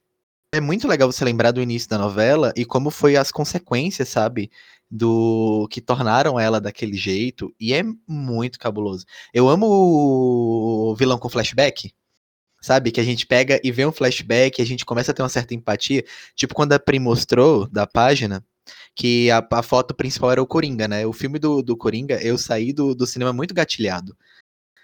[0.52, 4.50] É muito legal você lembrar do início da novela e como foi as consequências, sabe?
[4.90, 7.54] Do que tornaram ela daquele jeito.
[7.58, 9.04] E é muito cabuloso.
[9.32, 11.92] Eu amo o vilão com flashback
[12.60, 12.90] sabe?
[12.92, 15.28] Que a gente pega e vê um flashback, e a gente começa a ter uma
[15.28, 16.04] certa empatia.
[16.34, 18.44] Tipo quando a Pri mostrou da página
[18.94, 21.06] que a, a foto principal era o Coringa, né?
[21.06, 24.16] O filme do, do Coringa, eu saí do, do cinema muito gatilhado.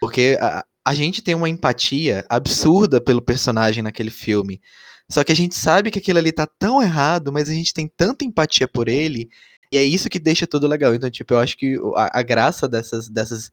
[0.01, 4.61] Porque a, a gente tem uma empatia absurda pelo personagem naquele filme.
[5.09, 7.89] Só que a gente sabe que aquilo ali tá tão errado, mas a gente tem
[7.89, 9.31] tanta empatia por ele,
[9.71, 10.95] e é isso que deixa tudo legal.
[10.95, 13.53] Então, tipo, eu acho que a, a graça dessas, dessas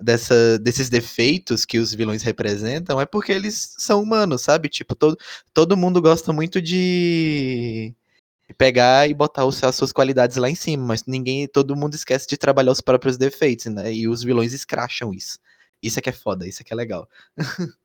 [0.00, 4.68] dessa, desses defeitos que os vilões representam é porque eles são humanos, sabe?
[4.68, 5.18] Tipo, todo,
[5.52, 7.94] todo mundo gosta muito de
[8.58, 12.28] pegar e botar os, as suas qualidades lá em cima, mas ninguém, todo mundo esquece
[12.28, 13.92] de trabalhar os próprios defeitos, né?
[13.92, 15.38] E os vilões escracham isso.
[15.82, 17.08] Isso é que é foda, isso é que é legal.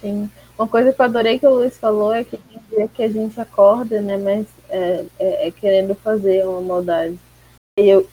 [0.00, 0.30] Sim.
[0.58, 3.08] Uma coisa que eu adorei que o Luiz falou é que tem dia que a
[3.08, 4.16] gente acorda, né?
[4.16, 7.18] Mas é, é, é querendo fazer uma maldade.
[7.78, 8.08] E eu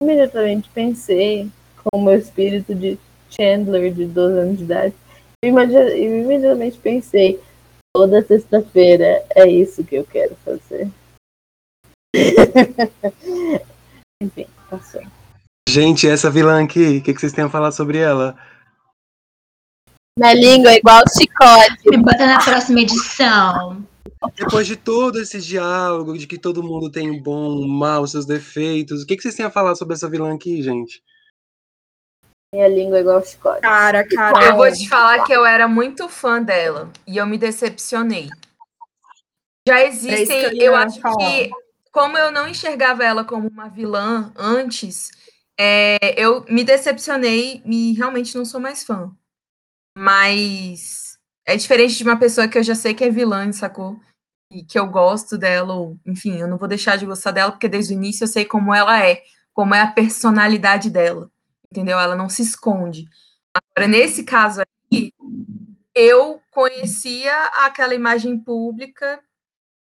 [0.00, 2.98] imediatamente pensei com o meu espírito de
[3.28, 4.94] Chandler de 12 anos de idade.
[5.42, 7.40] Eu imediatamente pensei,
[7.94, 10.88] toda sexta-feira é isso que eu quero fazer.
[14.22, 15.02] Enfim, passou.
[15.68, 18.36] Gente, essa vilã aqui, o que, que vocês têm a falar sobre ela?
[20.18, 21.88] Na língua, igual chicote.
[21.90, 23.86] Me bota na próxima edição.
[24.36, 28.26] Depois de todo esse diálogo, de que todo mundo tem o bom, o mal, seus
[28.26, 31.02] defeitos, o que, que vocês têm a falar sobre essa vilã aqui, gente?
[32.54, 33.60] Minha língua é igual chicote.
[33.62, 34.46] Cara, cara.
[34.46, 38.28] Eu vou te falar que eu era muito fã dela e eu me decepcionei.
[39.66, 41.16] Já existem, É eu eu acho falar.
[41.16, 41.50] que,
[41.92, 45.10] como eu não enxergava ela como uma vilã antes,
[45.62, 49.12] É, eu me decepcionei e realmente não sou mais fã.
[49.96, 54.00] Mas é diferente de uma pessoa que eu já sei que é vilã, sacou?
[54.50, 57.68] E que eu gosto dela, ou enfim, eu não vou deixar de gostar dela, porque
[57.68, 59.22] desde o início eu sei como ela é,
[59.52, 61.30] como é a personalidade dela.
[61.70, 61.98] Entendeu?
[61.98, 63.08] Ela não se esconde.
[63.54, 65.12] Agora, nesse caso aqui,
[65.94, 67.32] eu conhecia
[67.64, 69.20] aquela imagem pública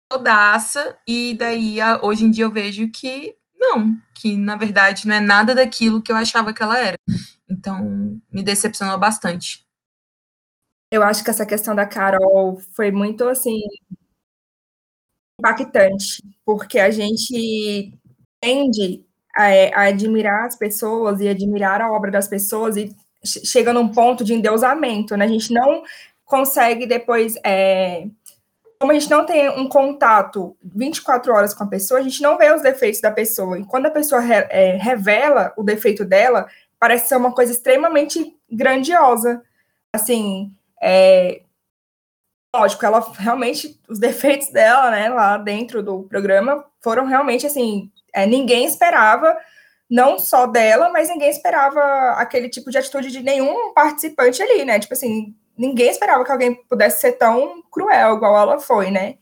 [0.10, 5.20] todaça, e daí hoje em dia eu vejo que não, que na verdade não é
[5.20, 6.98] nada daquilo que eu achava que ela era.
[7.50, 9.67] Então, me decepcionou bastante.
[10.92, 13.60] Eu acho que essa questão da Carol foi muito assim
[15.40, 17.94] impactante, porque a gente
[18.42, 19.04] tende
[19.36, 23.74] a, é, a admirar as pessoas e admirar a obra das pessoas e che- chega
[23.74, 25.26] num ponto de endeusamento, né?
[25.26, 25.84] A gente não
[26.26, 28.08] consegue depois, é,
[28.80, 32.38] como a gente não tem um contato 24 horas com a pessoa, a gente não
[32.38, 33.60] vê os defeitos da pessoa.
[33.60, 36.48] E quando a pessoa re- é, revela o defeito dela,
[36.80, 39.44] parece ser uma coisa extremamente grandiosa.
[39.94, 41.42] Assim, é,
[42.56, 48.26] lógico, ela realmente, os defeitos dela, né, lá dentro do programa, foram realmente assim, é,
[48.26, 49.38] ninguém esperava,
[49.90, 51.80] não só dela, mas ninguém esperava
[52.18, 54.80] aquele tipo de atitude de nenhum participante ali, né?
[54.80, 59.16] Tipo assim, ninguém esperava que alguém pudesse ser tão cruel igual ela foi, né?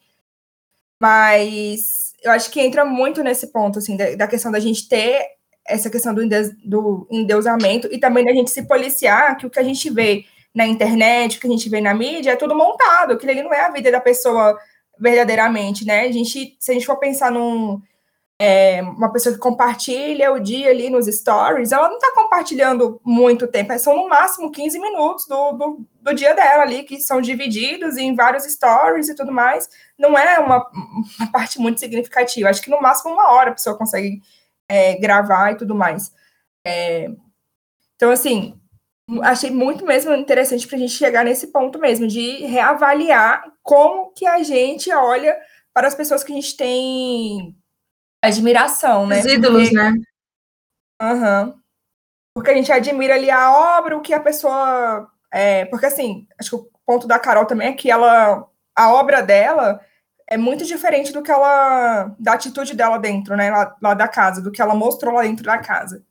[0.99, 5.23] Mas eu acho que entra muito nesse ponto, assim, da, da questão da gente ter
[5.67, 9.59] essa questão do, endeus- do endeusamento e também da gente se policiar, que o que
[9.59, 13.13] a gente vê na internet, o que a gente vê na mídia, é tudo montado,
[13.13, 14.57] aquilo ali não é a vida da pessoa
[14.97, 16.01] verdadeiramente, né?
[16.01, 17.81] A gente, se a gente for pensar num
[18.39, 23.47] é, uma pessoa que compartilha o dia ali nos stories, ela não está compartilhando muito
[23.47, 27.21] tempo, é são no máximo 15 minutos do, do, do dia dela ali, que são
[27.21, 29.69] divididos em vários stories e tudo mais.
[29.97, 30.65] Não é uma,
[31.19, 32.49] uma parte muito significativa.
[32.49, 34.21] Acho que no máximo uma hora a pessoa consegue
[34.69, 36.11] é, gravar e tudo mais.
[36.65, 37.09] É,
[37.95, 38.59] então, assim,
[39.23, 44.25] achei muito mesmo interessante para a gente chegar nesse ponto mesmo, de reavaliar como que
[44.25, 45.37] a gente olha
[45.73, 47.55] para as pessoas que a gente tem
[48.23, 49.19] admiração, né?
[49.19, 49.93] Os ídolos, Porque- né?
[51.01, 51.55] Aham.
[52.33, 55.09] Porque a gente admira ali a obra, o que a pessoa.
[55.31, 58.47] É, porque assim, acho que o ponto da Carol também é que ela.
[58.75, 59.79] A obra dela
[60.27, 62.13] é muito diferente do que ela.
[62.19, 63.51] da atitude dela dentro, né?
[63.51, 66.03] Lá, lá da casa, do que ela mostrou lá dentro da casa.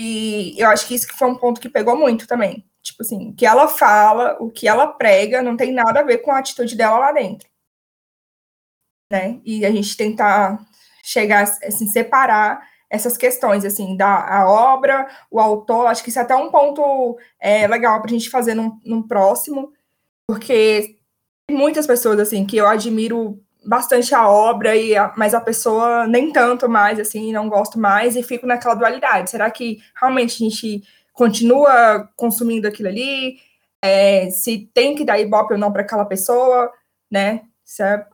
[0.00, 2.64] E eu acho que isso que foi um ponto que pegou muito também.
[2.80, 6.18] Tipo assim, o que ela fala, o que ela prega, não tem nada a ver
[6.18, 7.48] com a atitude dela lá dentro.
[9.10, 9.40] Né?
[9.44, 10.64] E a gente tentar
[11.02, 16.22] chegar, assim, separar essas questões, assim, da a obra, o autor, acho que isso é
[16.22, 19.72] até um ponto é, legal para a gente fazer num, num próximo,
[20.28, 20.96] porque
[21.50, 26.32] muitas pessoas, assim, que eu admiro bastante a obra, e a- mas a pessoa nem
[26.32, 29.30] tanto mais, assim, não gosto mais, e fico naquela dualidade.
[29.30, 33.38] Será que realmente a gente continua consumindo aquilo ali?
[33.82, 36.72] É, se tem que dar ibope ou não para aquela pessoa,
[37.10, 37.42] né?
[37.64, 38.06] Isso é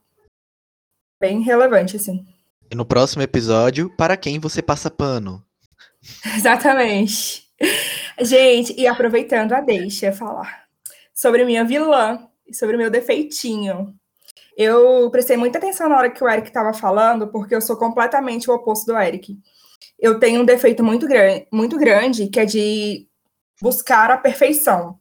[1.21, 2.27] bem relevante, assim.
[2.71, 5.43] E no próximo episódio, para quem você passa pano?
[6.37, 7.45] Exatamente.
[8.21, 10.65] Gente, e aproveitando a deixa falar
[11.15, 13.95] sobre minha vilã e sobre meu defeitinho.
[14.57, 18.51] Eu prestei muita atenção na hora que o Eric estava falando, porque eu sou completamente
[18.51, 19.37] o oposto do Eric.
[19.99, 23.09] Eu tenho um defeito muito, gran muito grande, que é de
[23.61, 24.99] buscar a perfeição.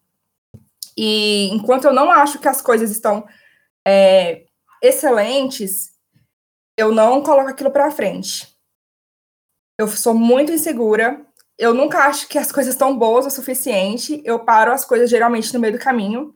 [0.97, 3.25] E enquanto eu não acho que as coisas estão
[3.85, 4.45] é,
[4.81, 5.91] excelentes,
[6.77, 8.53] eu não coloco aquilo para frente.
[9.77, 11.25] Eu sou muito insegura.
[11.57, 14.21] Eu nunca acho que as coisas estão boas o suficiente.
[14.25, 16.35] Eu paro as coisas geralmente no meio do caminho.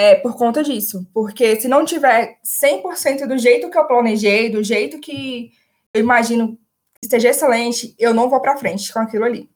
[0.00, 1.06] É por conta disso.
[1.12, 5.52] Porque se não tiver 100% do jeito que eu planejei, do jeito que
[5.94, 6.56] eu imagino
[6.98, 9.50] que esteja excelente, eu não vou para frente com aquilo ali.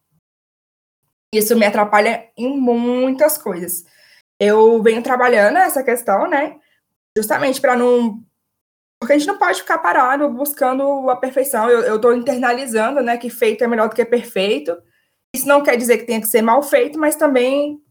[1.35, 3.85] Isso me atrapalha em muitas coisas.
[4.39, 6.59] Eu venho trabalhando essa questão, né?
[7.17, 8.23] Justamente para não
[9.01, 11.69] porque a gente não pode ficar parado buscando a perfeição.
[11.69, 14.75] Eu estou internalizando, né, que feito é melhor do que perfeito.
[15.35, 17.83] Isso não quer dizer que tenha que ser mal feito, mas também,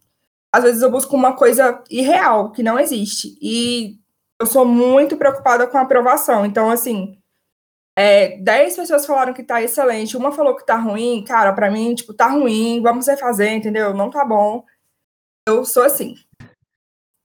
[0.54, 3.36] às vezes, eu busco uma coisa irreal, que não existe.
[3.42, 3.98] E
[4.40, 6.46] eu sou muito preocupada com a aprovação.
[6.46, 7.18] Então, assim,
[7.98, 11.24] é, dez pessoas falaram que tá excelente, uma falou que tá ruim.
[11.24, 13.94] Cara, para mim, tipo, tá ruim, vamos refazer, entendeu?
[13.94, 14.64] Não tá bom.
[15.48, 16.16] Eu sou assim.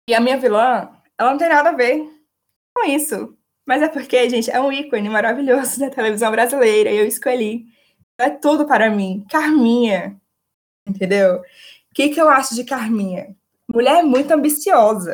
[0.10, 2.08] E a minha vilã, ela não tem nada a ver
[2.76, 3.38] com isso.
[3.66, 6.92] Mas é porque, gente, é um ícone maravilhoso da televisão brasileira.
[6.92, 7.66] Eu escolhi.
[8.20, 9.26] É tudo para mim.
[9.30, 10.20] Carminha.
[10.88, 11.42] Entendeu?
[11.98, 13.36] Que, que eu acho de Carminha?
[13.68, 15.10] Mulher muito ambiciosa.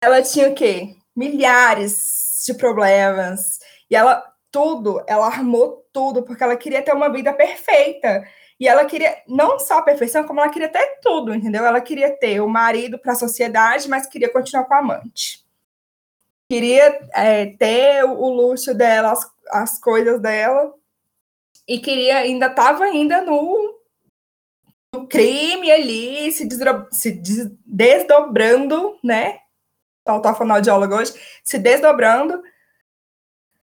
[0.00, 0.96] Ela tinha o quê?
[1.14, 3.60] Milhares de problemas.
[3.88, 8.26] E ela tudo, ela armou tudo, porque ela queria ter uma vida perfeita.
[8.58, 11.64] E ela queria não só a perfeição, como ela queria ter tudo, entendeu?
[11.64, 15.46] Ela queria ter o marido para a sociedade, mas queria continuar com a amante.
[16.50, 20.74] Queria é, ter o luxo dela, as, as coisas dela,
[21.68, 23.83] e queria, ainda estava ainda no,
[25.06, 26.48] crime ali, se,
[26.92, 29.38] se des- desdobrando, né?
[30.06, 32.42] Faltar fonoaudiólogo hoje, se desdobrando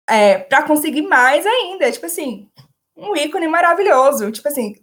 [0.10, 1.92] é, para conseguir mais ainda.
[1.92, 2.50] Tipo assim,
[2.96, 4.32] um ícone maravilhoso.
[4.32, 4.76] Tipo assim,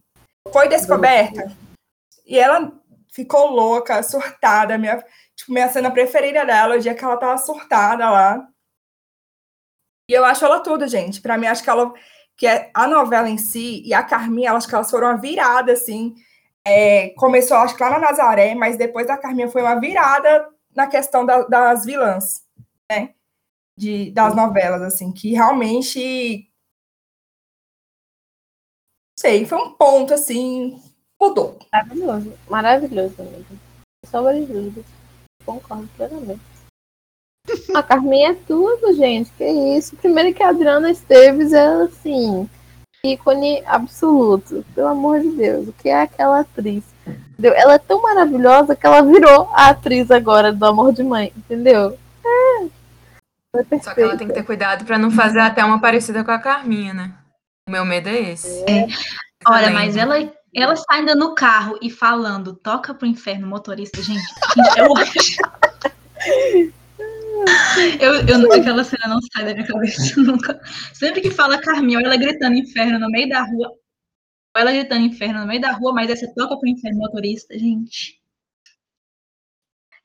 [0.52, 1.50] foi descoberta.
[2.26, 2.72] E ela
[3.12, 4.78] ficou louca, surtada.
[4.78, 8.48] Minha, tipo, minha cena preferida dela, o dia que ela tava surtada lá.
[10.10, 11.20] E eu acho ela tudo, gente.
[11.20, 11.92] Para mim, acho que ela
[12.38, 15.72] que é a novela em si e a Carminha, acho que elas foram uma virada,
[15.72, 16.14] assim.
[16.70, 20.86] É, começou, acho que lá na Nazaré, mas depois da Carminha foi uma virada na
[20.86, 22.44] questão da- das vilãs,
[22.90, 23.14] né?
[23.76, 26.50] De, das novelas, assim, que realmente.
[29.18, 30.80] Sei, foi um ponto, assim,
[31.20, 31.58] mudou.
[31.72, 33.58] Maravilhoso, maravilhoso mesmo.
[34.06, 34.84] Sobre dúvidas.
[35.44, 36.40] Concordo plenamente.
[37.74, 39.32] A Carminha é tudo, gente.
[39.32, 39.44] Que
[39.76, 39.96] isso.
[39.96, 42.48] Primeiro que a Adriana Esteves é assim,
[43.04, 44.64] ícone absoluto.
[44.74, 45.68] Pelo amor de Deus.
[45.68, 46.84] O que é aquela atriz?
[47.06, 47.54] Entendeu?
[47.54, 51.98] Ela é tão maravilhosa que ela virou a atriz agora do Amor de Mãe, entendeu?
[52.24, 52.66] É.
[53.52, 53.84] Perfeita.
[53.84, 56.38] Só que ela tem que ter cuidado pra não fazer até uma parecida com a
[56.38, 57.14] Carminha, né?
[57.68, 58.64] O meu medo é esse.
[59.46, 59.74] Olha, Também.
[59.74, 60.16] mas ela,
[60.54, 64.20] ela está ainda no carro e falando, toca pro inferno, motorista, gente.
[64.20, 65.36] gente, eu acho.
[68.00, 70.60] Eu, eu, aquela cena não sai da minha cabeça nunca.
[70.92, 73.72] Sempre que fala Carminha, ela gritando inferno no meio da rua,
[74.56, 78.18] ela gritando inferno no meio da rua, mas essa toca pro inferno, motorista, gente.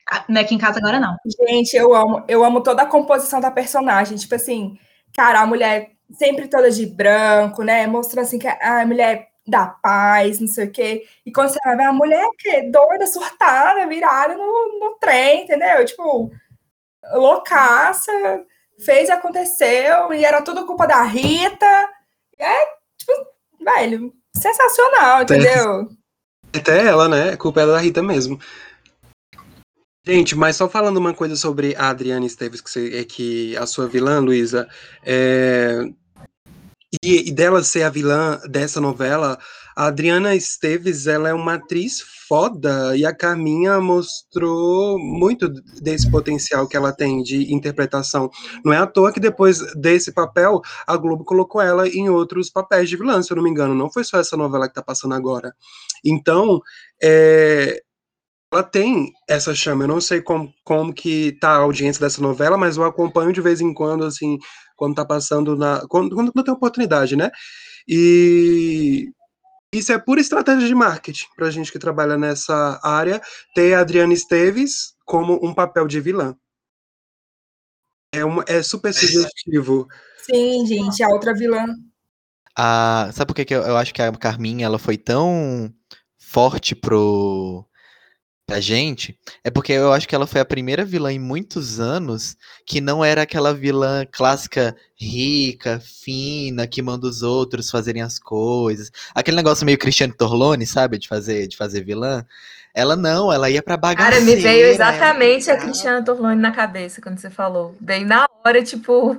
[0.10, 1.16] Ah, Não é aqui em casa agora, não.
[1.48, 4.18] Gente, eu amo, eu amo toda a composição da personagem.
[4.18, 4.78] Tipo assim,
[5.16, 7.88] cara, a mulher sempre toda de branco, né?
[7.88, 11.06] Mostrando assim que a mulher da paz, não sei o quê.
[11.26, 15.44] E quando você vai ver a mulher que é doida, surtada, virada no, no trem,
[15.44, 15.86] entendeu?
[15.86, 16.32] Tipo,
[17.14, 18.12] loucaça,
[18.84, 21.90] fez, aconteceu, e era tudo culpa da Rita.
[22.40, 22.66] É,
[22.98, 23.12] tipo,
[23.64, 25.90] velho, sensacional, entendeu?
[26.56, 27.32] Até ela, né?
[27.32, 28.40] A culpa é da Rita mesmo.
[30.06, 33.66] Gente, mas só falando uma coisa sobre a Adriana Esteves, que, você, é que a
[33.66, 34.68] sua vilã, Luísa,
[35.02, 35.88] é,
[37.02, 39.40] e, e dela ser a vilã dessa novela,
[39.76, 45.50] a Adriana Esteves, ela é uma atriz foda, e a Carminha mostrou muito
[45.82, 48.30] desse potencial que ela tem de interpretação.
[48.64, 52.90] Não é à toa que depois desse papel, a Globo colocou ela em outros papéis
[52.90, 55.14] de vilã, se eu não me engano, não foi só essa novela que tá passando
[55.14, 55.54] agora.
[56.04, 56.62] Então,
[57.02, 57.82] é,
[58.54, 59.84] ela tem essa chama.
[59.84, 63.42] Eu não sei como, como que tá a audiência dessa novela, mas eu acompanho de
[63.42, 64.38] vez em quando, assim,
[64.76, 65.86] quando tá passando na.
[65.90, 67.32] Quando, quando, tem oportunidade, né?
[67.88, 69.10] E
[69.74, 73.22] isso é pura estratégia de marketing pra gente que trabalha nessa área,
[73.56, 76.36] ter a Adriana Esteves como um papel de vilã.
[78.14, 79.88] É, uma, é super sugestivo.
[80.22, 81.66] Sim, gente, a outra vilã.
[82.56, 85.74] A, sabe por que, que eu, eu acho que a Carminha ela foi tão
[86.18, 87.68] forte pro
[88.46, 89.18] pra gente?
[89.44, 93.04] É porque eu acho que ela foi a primeira vilã em muitos anos que não
[93.04, 98.92] era aquela vilã clássica rica, fina, que manda os outros fazerem as coisas.
[99.16, 102.26] Aquele negócio meio Cristiano Torlone, sabe, de fazer de fazer vilã.
[102.76, 104.18] Ela não, ela ia pra bagaceira.
[104.20, 107.76] Cara, me veio ela- exatamente a Cristiana Torlone na cabeça quando você falou.
[107.80, 109.18] Veio na hora, tipo.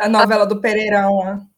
[0.00, 1.53] A novela do Pereirão, ó.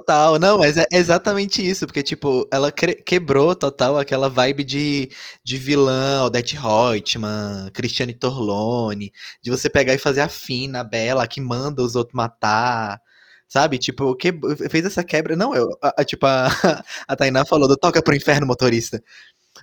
[0.00, 5.10] Total, não, mas é exatamente isso, porque, tipo, ela quebrou total aquela vibe de,
[5.42, 11.26] de vilã, Odete Reutemann, Cristiane Torlone, de você pegar e fazer a fina, a bela,
[11.26, 13.00] que manda os outros matar,
[13.48, 13.78] sabe?
[13.78, 14.32] Tipo, que,
[14.70, 15.34] fez essa quebra.
[15.36, 16.46] Não, eu, a- a- tipo, a,
[17.08, 19.02] a Tainá falou do toca pro inferno, motorista.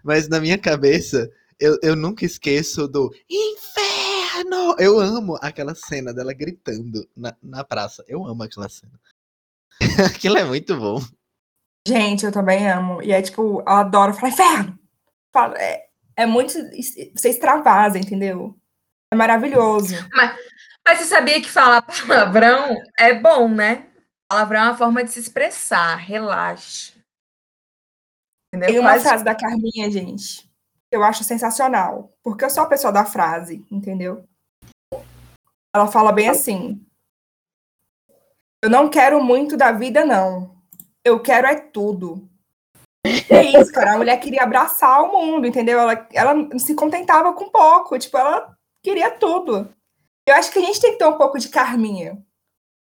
[0.03, 4.75] Mas na minha cabeça, eu, eu nunca esqueço do inferno!
[4.79, 8.03] Eu amo aquela cena dela gritando na, na praça.
[8.07, 8.93] Eu amo aquela cena.
[10.15, 10.99] Aquilo é muito bom.
[11.87, 13.01] Gente, eu também amo.
[13.01, 14.79] E é tipo, eu adoro falar inferno.
[15.33, 16.53] Fala- É, é muito.
[17.15, 18.57] Você extravasa, entendeu?
[19.13, 19.95] É maravilhoso.
[20.85, 23.87] Mas você sabia que falar palavrão é bom, né?
[24.29, 25.95] Palavrão é uma forma de se expressar.
[25.95, 26.93] Relaxe.
[28.53, 28.69] Entendeu?
[28.71, 32.13] Tem uma Quase- frase da Carminha, gente, que eu acho sensacional.
[32.23, 34.27] Porque eu sou a pessoa da frase, entendeu?
[35.75, 36.85] Ela fala bem assim.
[38.63, 40.55] Eu não quero muito da vida, não.
[41.05, 42.27] Eu quero é tudo.
[43.29, 43.93] É isso, cara.
[43.93, 45.79] A mulher queria abraçar o mundo, entendeu?
[45.79, 47.97] Ela, ela se contentava com pouco.
[47.97, 49.69] Tipo, ela queria tudo.
[50.27, 52.21] Eu acho que a gente tem que ter um pouco de karminha.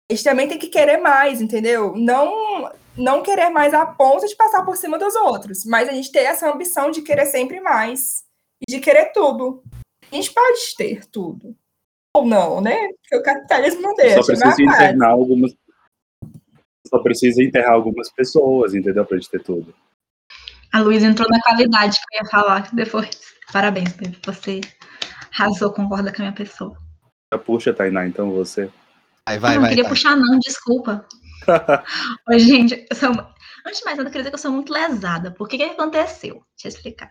[0.10, 1.96] A gente também tem que querer mais, entendeu?
[1.96, 6.12] Não, não querer mais a ponto de passar por cima dos outros, mas a gente
[6.12, 8.24] ter essa ambição de querer sempre mais
[8.68, 9.64] e de querer tudo.
[10.12, 11.56] A gente pode ter tudo.
[12.16, 12.90] Ou não, né?
[13.02, 14.18] Porque o capitalismo não deixa.
[14.18, 14.76] Só precisa mas faz.
[14.76, 15.56] internar algumas.
[16.94, 19.06] Só precisa enterrar algumas pessoas, entendeu?
[19.06, 19.74] Pra gente ter tudo.
[20.74, 23.10] A Luísa entrou na qualidade que eu ia falar depois.
[23.52, 24.20] Parabéns, Pedro.
[24.26, 24.62] Você
[25.34, 26.78] arrasou, concorda com a minha pessoa.
[27.46, 28.70] Puxa, Tainá, então você.
[29.26, 29.70] Vai, vai, eu não vai.
[29.70, 29.92] queria vai.
[29.92, 31.06] puxar, não, desculpa.
[32.30, 33.10] Oi, gente, eu sou...
[33.66, 35.32] antes de mais nada, eu queria dizer que eu sou muito lesada.
[35.32, 36.44] Por que que aconteceu?
[36.56, 37.10] Deixa eu explicar.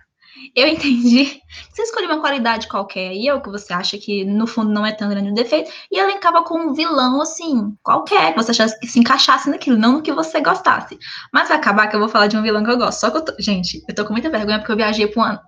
[0.55, 1.41] Eu entendi
[1.73, 4.93] você escolheu uma qualidade qualquer aí, ou que você acha que no fundo não é
[4.93, 8.87] tão grande um defeito, e elencava com um vilão, assim, qualquer, que você achasse que
[8.87, 10.99] se encaixasse naquilo, não no que você gostasse.
[11.33, 13.01] Mas vai acabar que eu vou falar de um vilão que eu gosto.
[13.01, 13.35] Só que eu tô.
[13.39, 15.43] Gente, eu tô com muita vergonha porque eu viajei pra uma.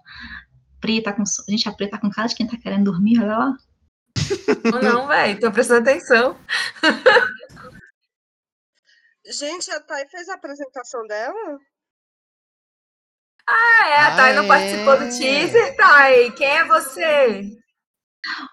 [0.80, 1.22] Pri tá com.
[1.48, 3.56] Gente, a Pri tá com cara de quem tá querendo dormir, olha lá.
[4.72, 6.36] Ou não, velho, tô prestando atenção.
[9.24, 11.58] Gente, a Thay fez a apresentação dela?
[13.48, 14.46] Ah, é, a Ah, Thay não é.
[14.48, 16.30] participou do teaser, Thay.
[16.32, 17.50] Quem é você?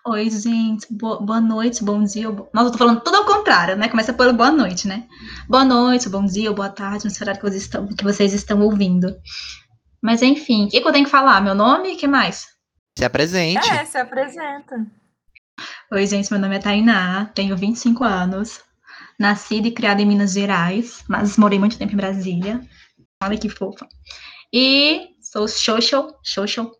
[0.07, 0.87] Oi, gente.
[0.91, 2.31] Boa, boa noite, bom dia.
[2.31, 3.87] bo- Nossa, eu tô falando tudo ao contrário, né?
[3.87, 5.07] Começa pelo boa noite, né?
[5.47, 9.15] Boa noite, bom dia, boa tarde, no horário que vocês estão, que vocês estão ouvindo.
[10.01, 11.39] Mas enfim, o que, que eu tenho que falar?
[11.41, 11.93] Meu nome?
[11.93, 12.47] O que mais?
[12.97, 13.69] Se apresente.
[13.71, 14.75] É, se apresenta.
[15.91, 18.61] Oi, gente, meu nome é Tainá, tenho 25 anos.
[19.19, 22.61] Nascida e criada em Minas Gerais, mas morei muito tempo em Brasília.
[23.21, 23.85] Olha que fofa.
[24.53, 26.71] E sou social, social.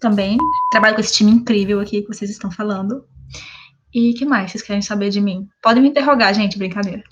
[0.00, 0.38] Também
[0.70, 3.04] trabalho com esse time incrível aqui que vocês estão falando.
[3.92, 5.48] E que mais vocês querem saber de mim?
[5.62, 7.02] Podem me interrogar, gente, brincadeira.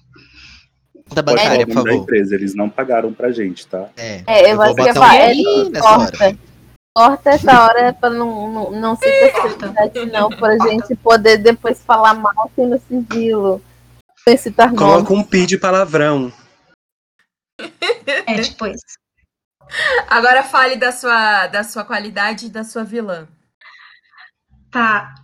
[1.14, 1.92] Da por nome da favor.
[1.92, 3.88] empresa, eles não pagaram pra gente, tá?
[3.96, 5.80] É, É, eu, vou acho que falar, um é, hora.
[5.80, 6.38] corta.
[6.94, 12.14] Corta essa hora pra não, não, não se ter não, pra gente poder depois falar
[12.14, 13.62] mal sem no sigilo.
[14.24, 14.80] Sem citar nomes.
[14.80, 16.32] Coloca um pi de palavrão.
[18.26, 18.82] É tipo isso.
[20.08, 23.26] Agora fale da sua, da sua qualidade e da sua vilã.
[24.70, 25.14] Tá.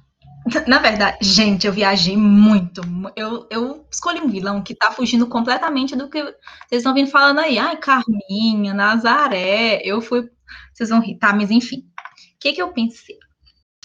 [0.67, 2.85] Na verdade, gente, eu viajei muito.
[2.87, 6.35] mu- Eu, eu escolhi um vilão que tá fugindo completamente do que vocês
[6.83, 7.59] estão vindo falando aí.
[7.59, 9.81] Ai, Carminha, Nazaré.
[9.85, 10.29] Eu fui.
[10.75, 11.33] Vocês vão rir, tá?
[11.33, 11.79] Mas enfim.
[11.79, 13.17] O que, que eu pensei?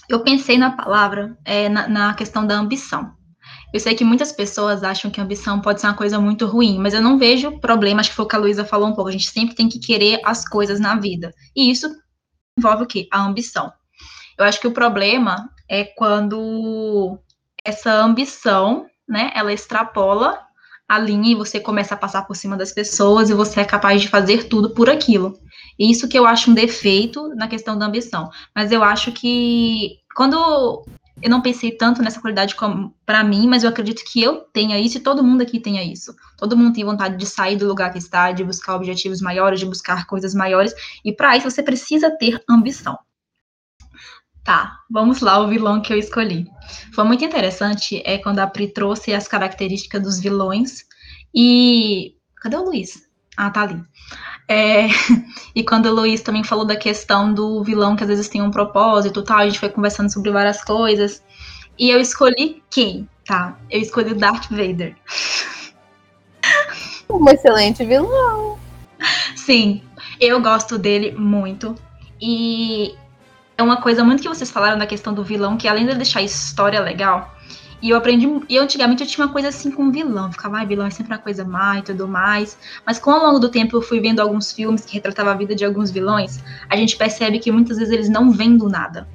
[0.09, 3.15] Eu pensei na palavra, é, na, na questão da ambição.
[3.73, 6.93] Eu sei que muitas pessoas acham que ambição pode ser uma coisa muito ruim, mas
[6.93, 7.99] eu não vejo problema.
[7.99, 9.09] Acho que foi o que a Luísa falou um pouco.
[9.09, 11.33] A gente sempre tem que querer as coisas na vida.
[11.55, 11.87] E isso
[12.57, 13.07] envolve o quê?
[13.11, 13.71] A ambição.
[14.37, 17.19] Eu acho que o problema é quando
[17.63, 20.39] essa ambição, né, ela extrapola
[20.87, 24.01] a linha e você começa a passar por cima das pessoas e você é capaz
[24.01, 25.37] de fazer tudo por aquilo.
[25.77, 28.29] Isso que eu acho um defeito na questão da ambição.
[28.55, 30.85] Mas eu acho que quando
[31.21, 34.79] eu não pensei tanto nessa qualidade como para mim, mas eu acredito que eu tenha
[34.79, 36.15] isso e todo mundo aqui tenha isso.
[36.37, 39.65] Todo mundo tem vontade de sair do lugar que está, de buscar objetivos maiores, de
[39.65, 42.97] buscar coisas maiores, e para isso você precisa ter ambição.
[44.43, 46.45] Tá, vamos lá, o vilão que eu escolhi.
[46.93, 50.85] Foi muito interessante é quando a Pri trouxe as características dos vilões
[51.35, 52.15] e.
[52.41, 53.06] Cadê o Luiz?
[53.37, 53.81] Ah, tá ali.
[54.47, 54.87] É,
[55.57, 58.51] E quando o Luiz também falou da questão do vilão que às vezes tem um
[58.51, 61.23] propósito e tal, a gente foi conversando sobre várias coisas.
[61.79, 63.09] E eu escolhi quem?
[63.25, 64.95] Tá, eu escolhi o Darth Vader.
[67.09, 68.59] Um excelente vilão.
[69.33, 69.81] Sim,
[70.19, 71.73] eu gosto dele muito.
[72.21, 72.93] E
[73.57, 76.19] é uma coisa muito que vocês falaram da questão do vilão, que além de deixar
[76.19, 77.33] a história legal,
[77.81, 78.27] e eu aprendi.
[78.49, 80.31] E antigamente eu tinha uma coisa assim com vilão.
[80.31, 82.57] Ficava, ah, vilão é sempre uma coisa má e tudo mais.
[82.85, 85.55] Mas com ao longo do tempo eu fui vendo alguns filmes que retratavam a vida
[85.55, 89.07] de alguns vilões, a gente percebe que muitas vezes eles não vêm do nada.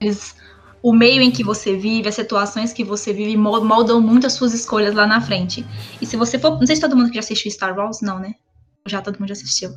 [0.00, 0.36] Eles.
[0.82, 4.34] O meio em que você vive, as situações que você vive mol- moldam muito as
[4.34, 5.64] suas escolhas lá na frente.
[6.00, 6.58] E se você for.
[6.58, 8.34] Não sei se todo mundo que já assistiu Star Wars, não, né?
[8.86, 9.70] Já todo mundo já assistiu.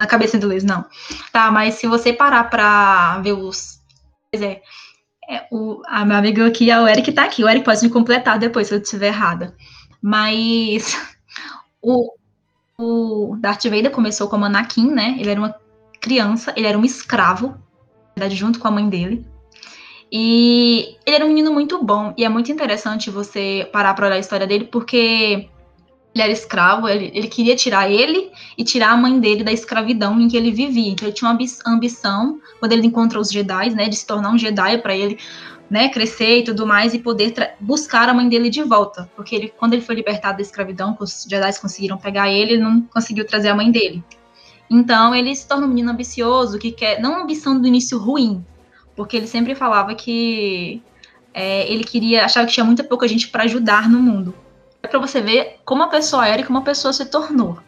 [0.00, 0.86] Na cabeça do Luiz, não.
[1.30, 3.80] Tá, mas se você parar pra ver os.
[4.32, 4.62] Pois é.
[5.30, 7.44] É o, a meu amigo aqui, é o Eric tá aqui.
[7.44, 9.54] O Eric pode me completar depois se eu estiver errada.
[10.02, 10.96] Mas.
[11.82, 12.12] O,
[12.76, 15.16] o Darth Vader começou como Anakin, né?
[15.18, 15.54] Ele era uma
[15.98, 17.56] criança, ele era um escravo, na
[18.18, 19.26] verdade, junto com a mãe dele.
[20.12, 22.12] E ele era um menino muito bom.
[22.18, 25.48] E é muito interessante você parar pra olhar a história dele, porque
[26.20, 30.20] ele era escravo, ele, ele queria tirar ele e tirar a mãe dele da escravidão
[30.20, 30.90] em que ele vivia.
[30.90, 34.30] Então ele tinha uma ambi- ambição, quando ele encontra os Jedi, né, de se tornar
[34.30, 35.18] um Jedi para ele,
[35.70, 39.52] né, crescer e tudo mais e poder buscar a mãe dele de volta, porque ele,
[39.56, 43.48] quando ele foi libertado da escravidão, os Jedi conseguiram pegar ele, ele não conseguiu trazer
[43.48, 44.02] a mãe dele.
[44.68, 48.44] Então ele se torna um menino ambicioso que quer, não uma ambição do início ruim,
[48.94, 50.82] porque ele sempre falava que
[51.32, 54.34] é, ele queria, achava que tinha muita pouca gente para ajudar no mundo.
[54.82, 57.58] É para você ver como a pessoa era e como a pessoa se tornou.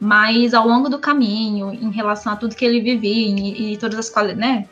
[0.00, 3.98] Mas ao longo do caminho, em relação a tudo que ele vivia e, e todas
[3.98, 4.66] as né?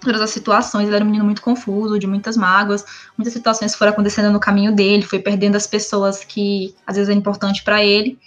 [0.00, 2.84] Todas as situações, ele era um menino muito confuso, de muitas mágoas,
[3.16, 7.12] muitas situações foram acontecendo no caminho dele, foi perdendo as pessoas que às vezes é
[7.16, 8.18] importante para ele.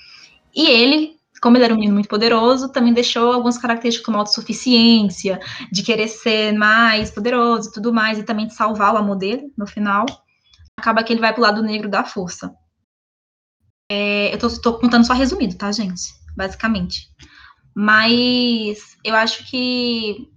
[0.55, 5.39] E ele, como ele era um menino muito poderoso, também deixou algumas características como autossuficiência,
[5.71, 9.51] de querer ser mais poderoso e tudo mais, e também de salvar o amor dele
[9.57, 10.05] no final.
[10.77, 12.53] Acaba que ele vai pro lado negro da força.
[13.91, 16.13] É, eu tô contando só resumido, tá, gente?
[16.35, 17.09] Basicamente.
[17.75, 20.29] Mas eu acho que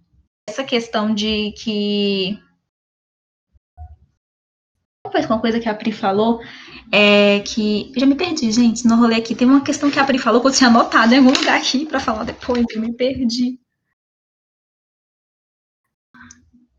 [0.49, 2.39] essa questão de que.
[5.11, 6.41] Foi uma coisa que a Pri falou,
[6.91, 7.93] é que.
[7.95, 9.35] Eu já me perdi, gente, no rolê aqui.
[9.35, 11.85] Tem uma questão que a Pri falou que eu tinha anotado em algum lugar aqui
[11.85, 13.62] pra falar depois, eu me perdi.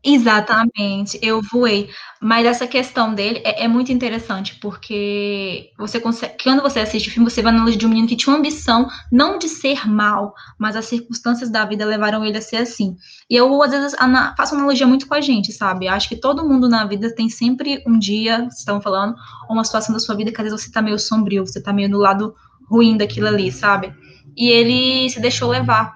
[0.06, 1.88] Exatamente, eu voei.
[2.20, 6.34] Mas essa questão dele é, é muito interessante, porque você consegue.
[6.42, 8.38] Quando você assiste o filme, você vê a analogia de um menino que tinha uma
[8.38, 12.96] ambição não de ser mal, mas as circunstâncias da vida levaram ele a ser assim.
[13.30, 15.88] E eu, às vezes, ana- faço analogia muito com a gente, sabe?
[15.88, 19.14] Acho que todo mundo na vida tem sempre um dia, estão falando,
[19.48, 21.72] ou uma situação da sua vida que às vezes você tá meio sombrio, você tá
[21.72, 22.34] meio no lado
[22.68, 23.90] ruim daquilo ali, sabe?
[24.36, 25.94] E ele se deixou levar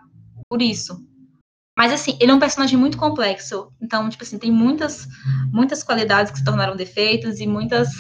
[0.49, 1.08] por isso.
[1.79, 3.73] Mas assim, ele é um personagem muito complexo.
[3.81, 5.07] Então, tipo assim, tem muitas,
[5.53, 7.91] muitas qualidades que se tornaram defeitos e muitas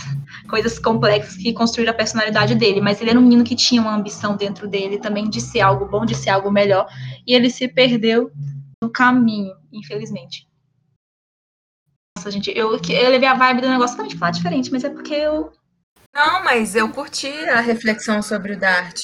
[0.50, 2.80] coisas complexas que construíram a personalidade dele.
[2.80, 5.86] Mas ele era um menino que tinha uma ambição dentro dele também de ser algo
[5.86, 6.88] bom, de ser algo melhor.
[7.24, 8.32] E ele se perdeu
[8.82, 10.48] no caminho, infelizmente.
[12.16, 15.14] Nossa, gente, eu, eu levei a vibe do negócio totalmente falar diferente, mas é porque
[15.14, 15.52] eu.
[16.12, 19.02] Não, mas eu curti a reflexão sobre o Dart.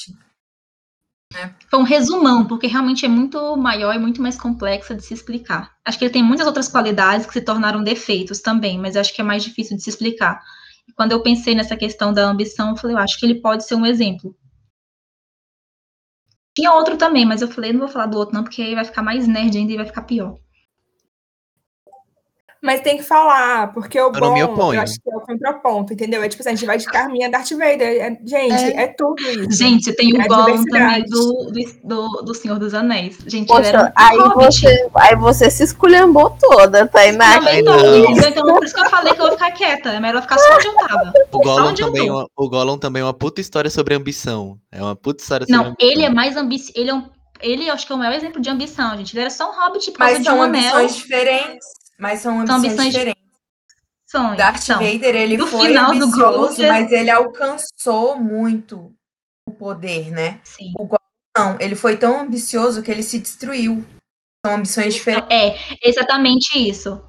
[1.69, 5.71] Foi um resumão, porque realmente é muito maior e muito mais complexa de se explicar.
[5.83, 9.21] Acho que ele tem muitas outras qualidades que se tornaram defeitos também, mas acho que
[9.21, 10.41] é mais difícil de se explicar.
[10.87, 13.65] E quando eu pensei nessa questão da ambição, eu falei, eu acho que ele pode
[13.65, 14.35] ser um exemplo.
[16.55, 18.85] Tinha outro também, mas eu falei, não vou falar do outro não, porque aí vai
[18.85, 20.37] ficar mais nerd ainda e vai ficar pior.
[22.65, 26.23] Mas tem que falar, porque o Eu bom, eu acho que é o contraponto, entendeu?
[26.23, 27.81] É tipo assim, a gente vai de Carminha Darth Vader.
[27.81, 29.51] É- gente, é, tudo isso.
[29.51, 31.51] Gente, tem o É a Gollum também do,
[31.83, 33.19] do, do, Senhor dos Anéis.
[33.27, 34.61] Gente, Poxa, aí hobbit.
[34.61, 37.35] você, aí você se esculhambou toda, Tainá.
[37.39, 37.77] Tô, não.
[37.77, 39.89] querida, então por isso que eu falei que eu vou ficar quieta.
[39.89, 41.13] É melhor ficar só onde eu tava.
[41.31, 42.13] O Gollum, também, é tô.
[42.13, 44.57] uma- o Gollum também é uma puta história sobre ambição.
[44.71, 45.87] É uma puta história sobre Não, ambição.
[45.91, 46.73] ele é mais ambicioso.
[46.75, 47.05] Ele é um.
[47.41, 49.13] Ele, acho que é o maior exemplo de ambição, gente.
[49.13, 50.61] Ele era só um hobbit por causa Mas de são um anel.
[50.61, 51.67] ambições diferentes.
[51.97, 53.21] Mas são ambições, ambições diferentes.
[54.05, 54.79] São, Darth são.
[54.79, 58.93] Vader, ele No foi final do ambicioso, você- mas ele alcançou muito
[59.47, 60.39] o poder, né?
[60.43, 60.73] Sim.
[60.77, 60.99] O Gollum
[61.37, 63.83] não, ele foi tão ambicioso que ele se destruiu.
[64.45, 65.27] São ambições diferentes.
[65.31, 67.01] É, exatamente isso.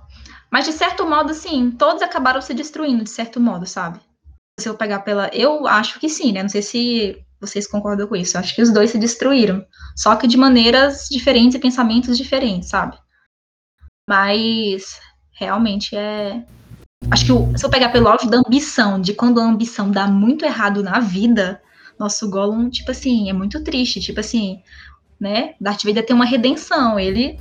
[0.50, 4.00] Mas de certo modo, sim, todos acabaram se destruindo, de certo modo, sabe?
[4.58, 5.28] Se eu pegar pela.
[5.34, 6.42] Eu acho que sim, né?
[6.42, 8.36] Não sei se vocês concordam com isso.
[8.36, 9.64] Eu acho que os dois se destruíram.
[9.94, 12.96] Só que de maneiras diferentes e pensamentos diferentes, sabe?
[14.08, 15.00] Mas
[15.32, 16.42] realmente é.
[17.10, 20.06] Acho que o- se eu pegar pelo óbvio da ambição, de quando a ambição dá
[20.06, 21.60] muito errado na vida,
[21.98, 24.00] nosso Gollum, tipo assim, é muito triste.
[24.00, 24.62] Tipo assim,
[25.20, 25.54] né?
[25.60, 26.98] Darth Vader tem uma redenção.
[26.98, 27.38] Ele.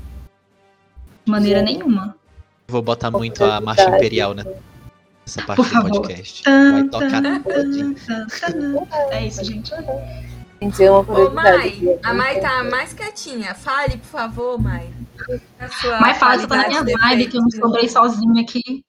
[1.25, 1.77] De maneira Gente.
[1.77, 2.15] nenhuma.
[2.67, 4.43] Vou botar muito a marcha imperial né?
[5.25, 6.01] nessa parte Por do favor.
[6.01, 6.43] podcast.
[6.43, 7.95] Vai tocar todinho.
[9.11, 9.71] É isso, gente.
[10.61, 11.29] Gente, é uma Ô.
[11.31, 13.53] Mai, a Mai tá mais quietinha.
[13.55, 14.89] Fale, por favor, Mai.
[16.01, 17.65] Mas fala que tá na minha vibe, que eu me defeito.
[17.65, 18.83] sobrei sozinha aqui.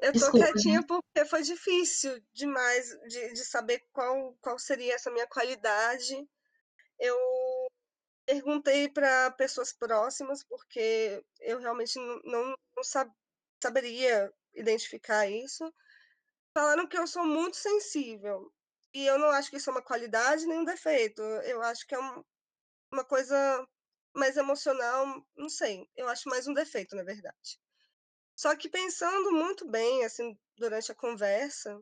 [0.00, 5.10] Eu tô Desculpa, quietinha porque foi difícil demais de, de saber qual, qual seria essa
[5.10, 6.14] minha qualidade.
[6.98, 7.16] Eu
[8.26, 13.12] perguntei para pessoas próximas, porque eu realmente não, não, não sab-
[13.62, 15.72] saberia identificar isso.
[16.54, 18.50] Falaram que eu sou muito sensível.
[18.94, 21.22] E eu não acho que isso é uma qualidade nem um defeito.
[21.22, 22.24] Eu acho que é um-
[22.92, 23.66] uma coisa
[24.16, 25.88] mais emocional, não sei.
[25.96, 27.60] Eu acho mais um defeito, na verdade.
[28.34, 31.80] Só que pensando muito bem, assim, durante a conversa,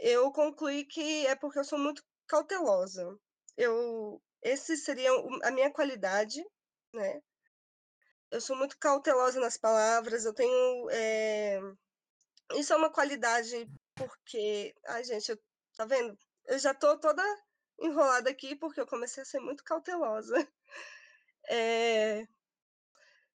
[0.00, 3.18] eu concluí que é porque eu sou muito cautelosa.
[3.56, 5.10] Eu, esse seria
[5.44, 6.44] a minha qualidade,
[6.92, 7.22] né?
[8.30, 10.24] Eu sou muito cautelosa nas palavras.
[10.24, 11.60] Eu tenho, eh,
[12.54, 15.38] isso é uma qualidade porque, ai gente, eu,
[15.76, 16.18] tá vendo?
[16.46, 17.22] Eu já tô toda
[17.78, 20.34] enrolada aqui porque eu comecei a ser muito cautelosa.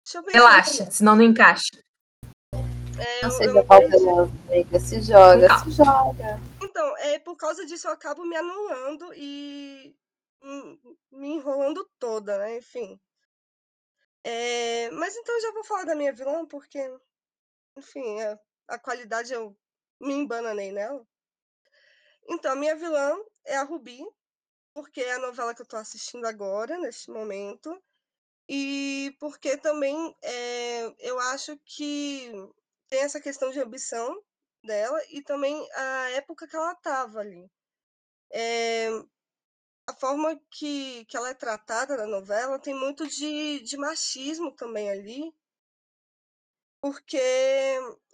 [0.03, 0.37] Deixa eu pensar.
[0.37, 1.71] Relaxa, senão não encaixa.
[2.53, 4.79] Não É, eu, eu seja cautelosa, amiga.
[4.79, 5.63] Se joga, Calma.
[5.63, 6.39] se joga.
[6.61, 9.95] Então, é por causa disso eu acabo me anulando e
[11.11, 12.57] me enrolando toda, né?
[12.57, 12.99] Enfim.
[14.23, 16.79] É, mas então eu já vou falar da minha vilã, porque
[17.77, 19.57] enfim, a, a qualidade eu
[19.99, 21.05] me embananei nela.
[22.29, 23.99] Então, a minha vilã é a Rubi,
[24.73, 27.81] porque é a novela que eu estou assistindo agora, neste momento,
[28.47, 32.31] e porque também é, eu acho que
[32.89, 34.21] tem essa questão de ambição
[34.63, 37.49] dela e também a época que ela estava ali.
[38.31, 38.89] É,
[39.87, 44.89] a forma que, que ela é tratada na novela tem muito de, de machismo também
[44.89, 45.33] ali,
[46.81, 47.17] porque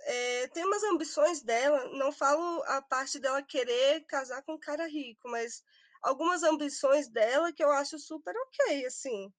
[0.01, 4.87] é, tem umas ambições dela, não falo a parte dela querer casar com um cara
[4.87, 5.63] rico, mas
[6.01, 9.33] algumas ambições dela que eu acho super ok, assim.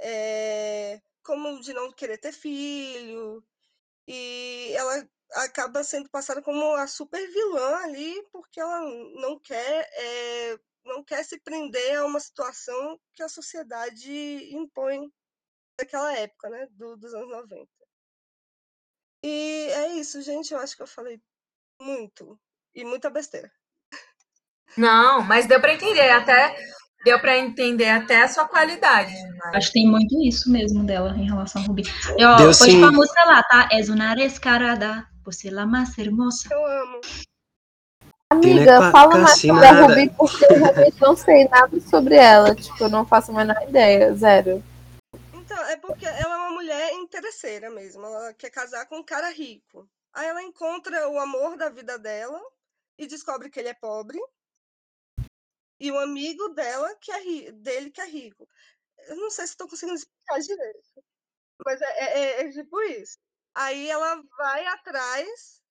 [0.00, 3.44] É, como de não querer ter filho,
[4.06, 8.80] e ela acaba sendo passada como a super vilã ali, porque ela
[9.20, 14.10] não quer, é, não quer se prender a uma situação que a sociedade
[14.54, 15.12] impõe
[15.78, 17.68] naquela época, né, do, dos anos 90.
[19.22, 20.52] E é isso, gente.
[20.52, 21.20] Eu acho que eu falei
[21.80, 22.40] muito.
[22.74, 23.52] E muita besteira.
[24.76, 26.56] Não, mas deu para entender até
[27.08, 29.14] deu para entender até a sua qualidade.
[29.38, 29.54] Mas...
[29.54, 31.82] Acho que tem muito isso mesmo dela em relação ao Rubi.
[32.16, 32.82] E, ó, Deu pode sim.
[32.84, 33.68] a lá, tá?
[33.72, 36.48] És una descarada, você é la más hermosa.
[36.50, 37.00] Eu amo.
[38.30, 39.72] Amiga, fala mais sobre a.
[39.72, 42.54] Ruby, porque eu realmente não sei nada sobre ela.
[42.54, 44.62] Tipo, eu não faço a menor ideia, zero.
[45.32, 48.04] Então, é porque ela é uma mulher interesseira mesmo.
[48.04, 49.88] Ela quer casar com um cara rico.
[50.12, 52.40] Aí ela encontra o amor da vida dela
[52.98, 54.18] e descobre que ele é pobre.
[55.80, 58.48] E o amigo dela que é dele que é rico.
[59.08, 61.04] Eu não sei se estou conseguindo explicar direito.
[61.66, 63.18] Mas é, é- é- é tipo isso.
[63.54, 65.62] Aí ela vai atrás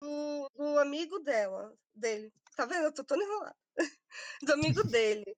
[0.00, 2.32] do, do amigo dela, dele.
[2.56, 2.84] Tá vendo?
[2.84, 3.56] Eu tô toda enrolada.
[4.42, 5.36] Do amigo dele.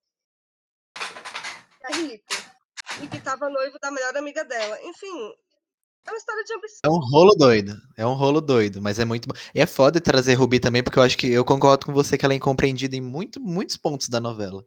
[1.81, 2.35] Que é rico.
[3.03, 4.81] E que tava noivo da melhor amiga dela.
[4.83, 5.35] Enfim,
[6.09, 6.81] é uma história de ambição.
[6.85, 7.77] É um rolo doido.
[7.97, 9.35] É um rolo doido, mas é muito bom.
[9.55, 12.25] E é foda trazer Rubi também, porque eu acho que eu concordo com você que
[12.25, 14.65] ela é incompreendida em muito, muitos pontos da novela.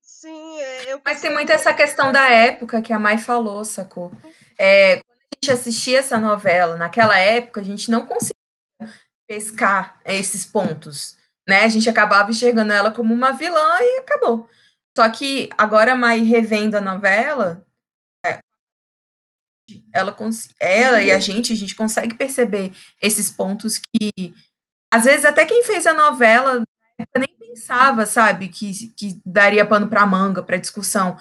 [0.00, 4.10] Sim, é, eu Mas tem muito essa questão da época que a Mai falou, sacou?
[4.58, 8.34] É, quando a gente assistia essa novela, naquela época, a gente não conseguia
[9.26, 11.16] pescar esses pontos,
[11.46, 11.64] né?
[11.64, 14.48] A gente acabava enxergando ela como uma vilã e acabou.
[14.96, 17.66] Só que agora a Mai revendo a novela,
[19.92, 20.16] ela,
[20.60, 24.34] ela e a gente, a gente consegue perceber esses pontos que,
[24.92, 26.62] às vezes, até quem fez a novela
[27.16, 31.16] nem pensava, sabe, que, que daria pano para manga, para discussão,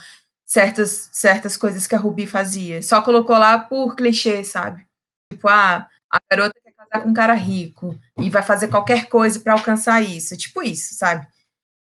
[0.46, 2.82] certas, certas coisas que a Ruby fazia.
[2.82, 4.86] Só colocou lá por clichê, sabe?
[5.32, 9.40] Tipo, ah, a garota quer casar com um cara rico e vai fazer qualquer coisa
[9.40, 10.38] para alcançar isso.
[10.38, 11.28] Tipo isso, sabe?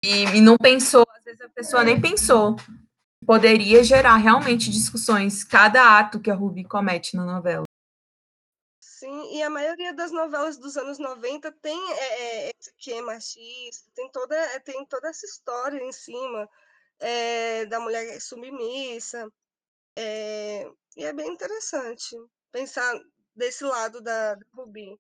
[0.04, 2.58] E, e não pensou, às vezes a pessoa nem pensou.
[3.26, 7.64] Poderia gerar realmente discussões, cada ato que a Ruby comete na novela.
[8.82, 13.90] Sim, e a maioria das novelas dos anos 90 tem é, é, esse é machista,
[13.96, 16.50] tem toda, é, tem toda essa história em cima
[17.00, 19.32] é, da mulher submissa.
[19.96, 22.16] é, e é bem interessante
[22.52, 23.00] pensar
[23.36, 25.00] desse lado da, da Rubi.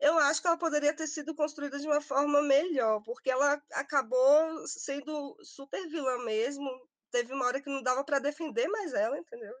[0.00, 4.66] Eu acho que ela poderia ter sido construída de uma forma melhor, porque ela acabou
[4.66, 6.68] sendo super vilã mesmo.
[7.10, 9.54] Teve uma hora que não dava para defender mais ela, entendeu?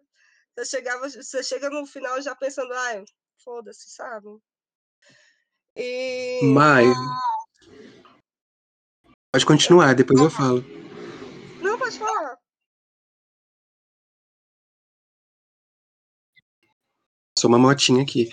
[0.56, 3.04] Você, chegava, você chega no final já pensando, ai,
[3.42, 4.26] foda-se, sabe?
[5.76, 6.40] E.
[6.44, 6.84] Mai.
[9.32, 10.64] Pode continuar, depois eu falo.
[11.62, 12.38] Não, pode falar.
[17.38, 18.28] Sou uma motinha aqui.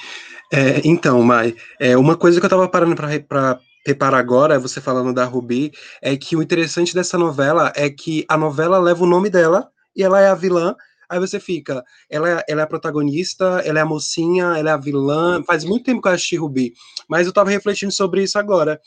[0.51, 5.13] É, então, Mai, é, uma coisa que eu tava parando pra reparar agora, você falando
[5.13, 5.71] da Rubi,
[6.01, 10.03] é que o interessante dessa novela é que a novela leva o nome dela e
[10.03, 10.75] ela é a vilã.
[11.07, 14.73] Aí você fica, ela é, ela é a protagonista, ela é a mocinha, ela é
[14.73, 15.43] a vilã.
[15.43, 16.73] Faz muito tempo que eu assisti Rubi,
[17.07, 18.81] mas eu tava refletindo sobre isso agora.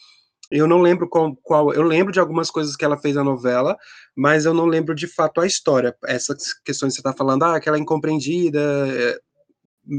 [0.51, 1.73] Eu não lembro qual, qual.
[1.73, 3.77] Eu lembro de algumas coisas que ela fez na novela,
[4.17, 5.95] mas eu não lembro de fato a história.
[6.07, 9.19] Essas questões que você tá falando, ah, que ela é incompreendida, é,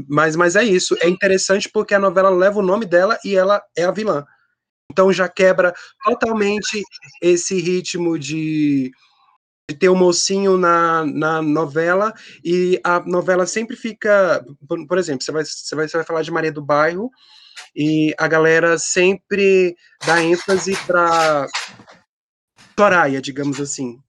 [0.08, 0.96] mas, mas é isso.
[1.00, 4.24] É interessante porque a novela leva o nome dela e ela é a vilã.
[4.90, 5.72] Então já quebra
[6.04, 6.82] totalmente
[7.22, 8.90] esse ritmo de,
[9.70, 12.12] de ter o mocinho na, na novela
[12.44, 14.44] e a novela sempre fica.
[14.68, 17.10] Por, por exemplo, você vai, você, vai, você vai falar de Maria do Bairro
[17.74, 21.46] e a galera sempre dá ênfase para
[22.76, 24.00] Soraya, digamos assim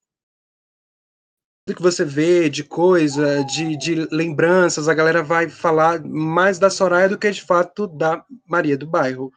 [1.66, 6.70] tudo que você vê de coisa, de, de lembranças, a galera vai falar mais da
[6.70, 9.32] Soraya do que de fato da Maria do Bairro.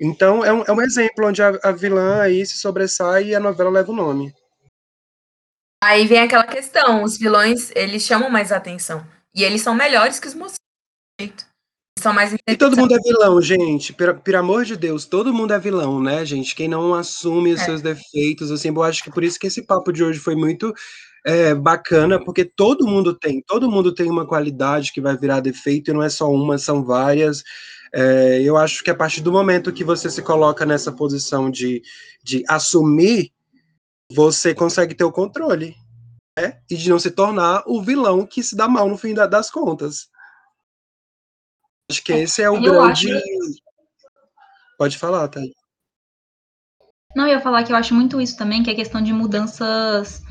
[0.00, 3.40] Então é um, é um exemplo onde a, a vilã aí se sobressai e a
[3.40, 4.32] novela leva o nome.
[5.82, 9.04] Aí vem aquela questão, os vilões, eles chamam mais atenção.
[9.34, 11.46] E eles são melhores que os mocinhos.
[11.98, 13.92] São mais E todo mundo é vilão, gente.
[13.92, 16.54] Por, por amor de Deus, todo mundo é vilão, né, gente?
[16.54, 17.64] Quem não assume os É.
[17.64, 20.72] seus defeitos, assim, eu acho que por isso que esse papo de hoje foi muito
[21.26, 25.90] é, bacana, porque todo mundo tem, todo mundo tem uma qualidade que vai virar defeito,
[25.90, 27.42] e não é só uma, são várias.
[27.92, 31.82] É, eu acho que a partir do momento que você se coloca nessa posição de,
[32.22, 33.32] de assumir,
[34.12, 35.74] você consegue ter o controle,
[36.38, 36.60] né?
[36.70, 39.50] E de não se tornar o vilão que se dá mal no fim da- das
[39.50, 40.08] contas.
[41.90, 43.12] Acho que esse é o Eu grande.
[43.12, 43.62] acho-
[44.76, 45.40] Pode falar, tá?
[47.16, 50.22] Não, eu ia falar que eu acho muito isso também, que é questão de mudanças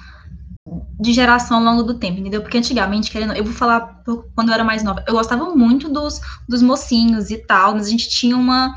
[0.99, 2.41] de geração ao longo do tempo, entendeu?
[2.41, 4.03] Porque antigamente, querendo, eu vou falar
[4.35, 7.89] quando eu era mais nova, eu gostava muito dos, dos mocinhos e tal, mas a
[7.89, 8.73] gente tinha uma,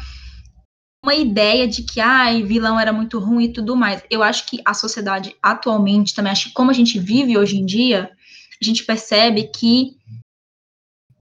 [1.05, 4.03] uma ideia de que, ai, vilão era muito ruim e tudo mais.
[4.11, 7.65] Eu acho que a sociedade atualmente, também, acho que como a gente vive hoje em
[7.65, 8.11] dia,
[8.61, 9.97] a gente percebe que,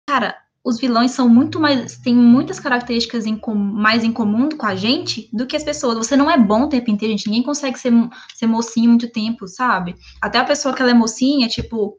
[0.08, 0.36] cara,
[0.68, 4.74] os vilões são muito mais, têm muitas características em com- mais em comum com a
[4.76, 5.96] gente do que as pessoas.
[5.96, 7.26] Você não é bom o tempo inteiro, gente.
[7.26, 7.92] Ninguém consegue ser,
[8.34, 9.94] ser mocinho muito tempo, sabe?
[10.20, 11.98] Até a pessoa que ela é mocinha, tipo,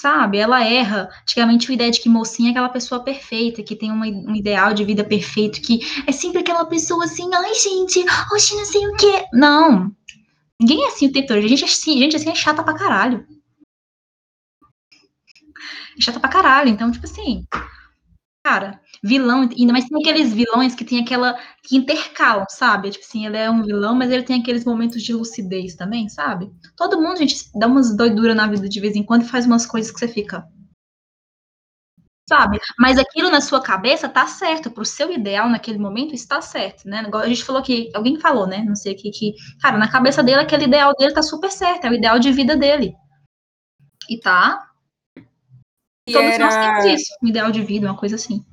[0.00, 0.38] sabe?
[0.38, 1.08] Ela erra.
[1.22, 4.74] Antigamente, a ideia de que mocinha é aquela pessoa perfeita, que tem uma, um ideal
[4.74, 8.96] de vida perfeito, que é sempre aquela pessoa assim, ai, gente, oxe, não sei o
[8.96, 9.24] quê.
[9.32, 9.90] Não.
[10.60, 11.40] Ninguém é assim o tempo todo.
[11.48, 13.26] Gente assim, gente assim é chata pra caralho.
[15.98, 16.68] É chata pra caralho.
[16.70, 17.46] Então, tipo assim,
[18.44, 21.38] cara, vilão, ainda mais tem aqueles vilões que tem aquela.
[21.64, 22.90] que intercalam, sabe?
[22.90, 26.50] Tipo assim, ele é um vilão, mas ele tem aqueles momentos de lucidez também, sabe?
[26.76, 29.66] Todo mundo, gente, dá umas doiduras na vida de vez em quando e faz umas
[29.66, 30.46] coisas que você fica.
[32.28, 32.58] Sabe?
[32.78, 34.70] Mas aquilo na sua cabeça tá certo.
[34.70, 37.08] Pro seu ideal naquele momento está certo, né?
[37.14, 37.90] A gente falou que.
[37.94, 38.62] Alguém falou, né?
[38.66, 39.34] Não sei que, que.
[39.62, 41.86] Cara, na cabeça dele, aquele ideal dele tá super certo.
[41.86, 42.94] É o ideal de vida dele.
[44.10, 44.67] E tá.
[46.08, 47.14] E Todos nós era- temos isso.
[47.22, 48.44] Um ideal de vida, uma coisa assim.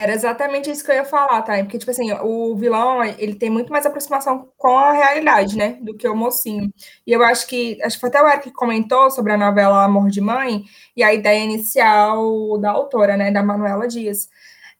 [0.00, 1.56] Era exatamente isso que eu ia falar, tá?
[1.58, 5.76] Porque, tipo assim, o vilão, ele tem muito mais aproximação com a realidade, né?
[5.82, 6.72] Do que o mocinho.
[7.04, 9.82] E eu acho que, acho que foi até o Eric que comentou sobre a novela
[9.82, 10.64] Amor de Mãe
[10.96, 13.32] e a ideia inicial da autora, né?
[13.32, 14.28] Da Manuela Dias.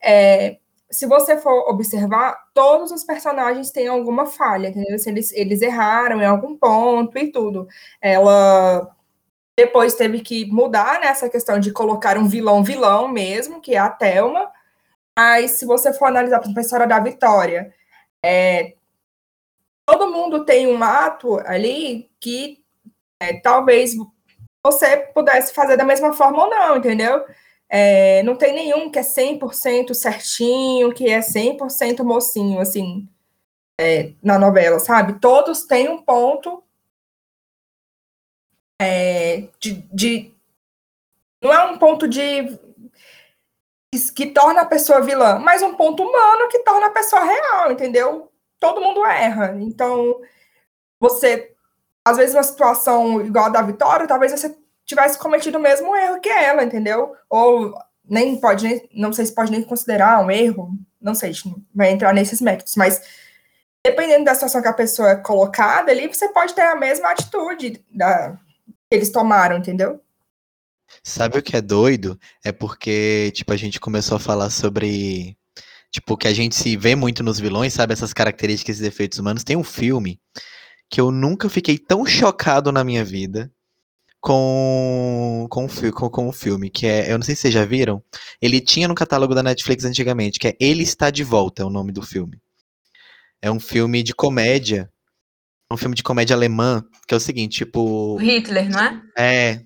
[0.01, 4.95] É, se você for observar, todos os personagens têm alguma falha, entendeu?
[4.95, 7.67] Assim, eles, eles erraram em algum ponto e tudo.
[8.01, 8.89] Ela
[9.59, 13.91] depois teve que mudar nessa questão de colocar um vilão vilão mesmo, que é a
[13.91, 14.53] Thelma.
[15.19, 17.75] Mas se você for analisar, exemplo, a história da Vitória,
[18.25, 18.77] é,
[19.85, 22.63] todo mundo tem um ato ali que
[23.21, 23.97] é, talvez
[24.65, 27.25] você pudesse fazer da mesma forma ou não, entendeu?
[27.69, 33.09] É, não tem nenhum que é 100% certinho, que é 100% mocinho, assim,
[33.77, 35.19] é, na novela, sabe?
[35.19, 36.63] Todos têm um ponto
[38.81, 40.35] é, de, de-
[41.43, 42.59] Não é um ponto de.
[44.15, 48.31] que- torna a pessoa vilã, mas um ponto humano que torna a pessoa real, entendeu?
[48.61, 49.57] Todo mundo erra.
[49.61, 50.21] Então,
[51.01, 51.53] você.
[52.07, 54.57] Às vezes, uma situação igual a da Vitória, talvez você
[54.87, 57.15] tivesse cometido o mesmo erro que ela, entendeu?
[57.29, 57.75] Ou
[58.09, 60.71] nem pode, nem, não sei se pode nem considerar um erro,
[61.01, 61.33] não sei,
[61.75, 63.03] vai entrar nesses métodos, mas
[63.85, 67.85] dependendo da situação que a pessoa é colocada ali, você pode ter a mesma atitude
[67.91, 68.39] da,
[68.91, 70.01] eles tomaram, entendeu?
[71.03, 72.19] Sabe o que é doido?
[72.45, 75.37] É porque, tipo, a gente começou a falar sobre.
[75.91, 77.93] Tipo, que a gente se vê muito nos vilões, sabe?
[77.93, 79.45] Essas características e defeitos humanos.
[79.45, 80.21] Tem um filme
[80.91, 83.51] que eu nunca fiquei tão chocado na minha vida
[84.21, 87.11] com, com, com, com o filme, que é.
[87.13, 88.03] Eu não sei se vocês já viram.
[88.41, 91.71] Ele tinha no catálogo da Netflix antigamente, que é Ele Está de Volta, é o
[91.71, 92.41] nome do filme.
[93.41, 94.91] É um filme de comédia.
[95.71, 98.15] Um filme de comédia alemã, que é o seguinte, tipo.
[98.15, 99.03] O Hitler, não é?
[99.17, 99.65] É,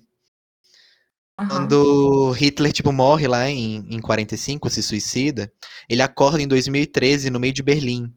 [1.37, 1.49] Aham.
[1.49, 5.51] quando Hitler, tipo, morre lá em, em 45, se suicida,
[5.89, 8.11] ele acorda em 2013 no meio de Berlim.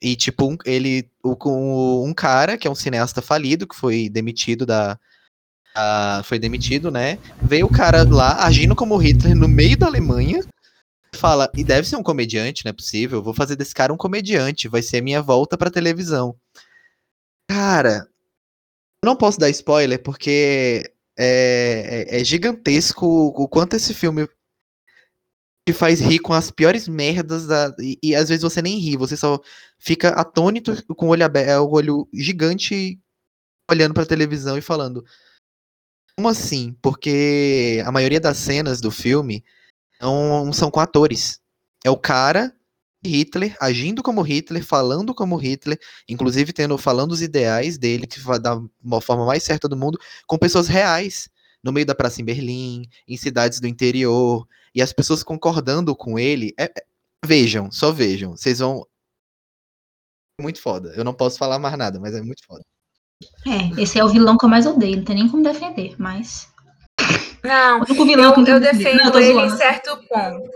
[0.00, 4.08] E, tipo, um, ele, o, com um cara, que é um cineasta falido, que foi
[4.08, 4.98] demitido da...
[5.74, 7.18] da- foi demitido, né?
[7.42, 10.40] Vê o cara lá, agindo como Hitler no meio da Alemanha,
[11.16, 14.68] fala, e deve ser um comediante, não é possível, vou fazer desse cara um comediante,
[14.68, 16.34] vai ser a minha volta pra televisão.
[17.48, 18.06] Cara,
[19.04, 24.28] não posso dar spoiler, porque é, é- é gigantesco o quanto esse filme
[25.66, 28.96] te faz rir com as piores merdas da, e, e às vezes você nem ri,
[28.96, 29.40] você só
[29.78, 32.98] fica atônito com o olho aberto, o olho gigante
[33.70, 35.04] olhando pra televisão e falando
[36.16, 36.76] como assim?
[36.82, 39.42] Porque a maioria das cenas do filme
[40.00, 41.40] não são com atores.
[41.84, 42.54] É o cara
[43.04, 45.78] Hitler agindo como Hitler, falando como Hitler,
[46.08, 49.98] inclusive tendo falando os ideais dele que vai da uma forma mais certa do mundo
[50.26, 51.28] com pessoas reais.
[51.62, 56.18] no meio da praça em Berlim, em cidades do interior, e as pessoas concordando com
[56.18, 56.54] ele.
[56.58, 56.84] é- é-
[57.22, 58.30] vejam, só vejam.
[58.34, 58.86] Vocês vão.
[60.40, 60.94] Muito foda.
[60.96, 62.64] Eu não posso falar mais nada, mas é muito foda.
[63.46, 66.48] É, esse é o vilão que eu mais odeio, não tem nem como defender, mas.
[67.44, 68.60] Não, O que eu, eu defender.
[68.60, 70.50] defendo Não, eu ele em certo ponto.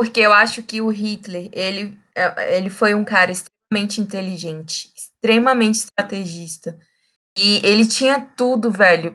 [0.00, 5.74] Porque eu acho que o Hitler, ele, é, ele foi um cara extremamente inteligente, extremamente
[5.74, 6.78] estrategista.
[7.36, 9.14] E ele tinha tudo, velho,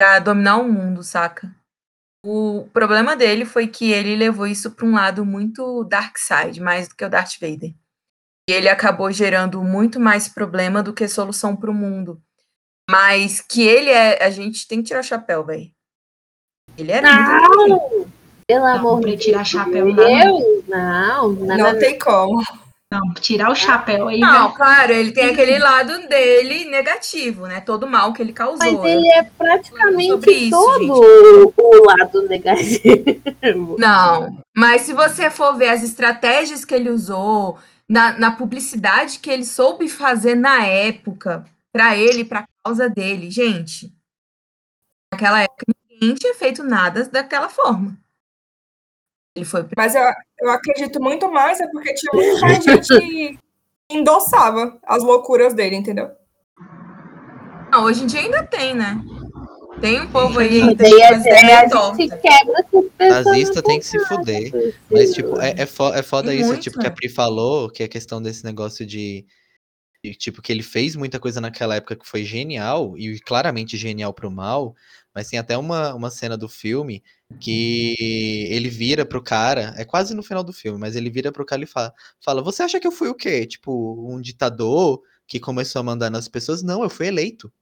[0.00, 1.54] pra dominar o mundo, saca?
[2.24, 6.88] O problema dele foi que ele levou isso pra um lado muito dark side, mais
[6.88, 7.74] do que o Darth Vader.
[8.48, 12.22] E ele acabou gerando muito mais problema do que solução pro mundo.
[12.88, 14.24] Mas que ele é.
[14.24, 15.70] A gente tem que tirar o chapéu, velho.
[16.78, 18.10] Ele era muito
[18.52, 18.60] inteligente.
[18.60, 18.62] Não!
[18.62, 20.38] Pelo amor pra de tirar chapéu, não dá, não.
[20.38, 20.64] Deus!
[20.68, 22.42] Não, nada Não tem como.
[22.92, 24.20] Não, tirar o chapéu aí.
[24.20, 27.58] Não, vai- claro, ele tem aquele lado dele negativo, né?
[27.62, 28.58] Todo o mal que ele causou.
[28.58, 33.76] Mas ele é praticamente isso, todo o lado negativo.
[33.80, 39.30] Não, mas se você for ver as estratégias que ele usou, na, na publicidade que
[39.30, 43.90] ele soube fazer na época, pra ele, pra causa dele, gente,
[45.10, 47.96] naquela época ninguém tinha feito nada daquela forma.
[49.34, 49.66] Ele foi.
[49.76, 50.02] Mas eu,
[50.40, 53.38] eu acredito muito mais é porque tinha muito mais gente que
[53.90, 56.10] endossava as loucuras dele, entendeu?
[57.70, 59.00] Não, hoje em dia ainda tem, né?
[59.80, 62.18] Tem um povo aí Mas ainda aí que é, é, a gente
[62.98, 63.26] pessoas.
[63.26, 64.52] Nazista tem que se fuder.
[64.90, 66.94] Mas, tipo, é, é, fo- é foda Tem isso, muito, tipo, que a né?
[66.94, 69.26] Pri falou, que é a questão desse negócio de,
[70.04, 74.12] de, Tipo, que ele fez muita coisa naquela época que foi genial, e claramente genial
[74.12, 74.74] pro mal,
[75.14, 77.02] mas tem até uma, uma cena do filme
[77.40, 81.44] que ele vira pro cara, é quase no final do filme, mas ele vira pro
[81.44, 83.46] cara e fala, fala Você acha que eu fui o quê?
[83.46, 86.62] Tipo, um ditador que começou a mandar nas pessoas?
[86.62, 87.52] Não, eu fui eleito.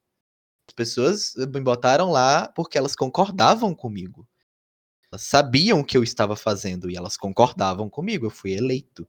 [0.69, 4.27] As pessoas me botaram lá porque elas concordavam comigo.
[5.13, 9.09] Elas sabiam o que eu estava fazendo e elas concordavam comigo, eu fui eleito.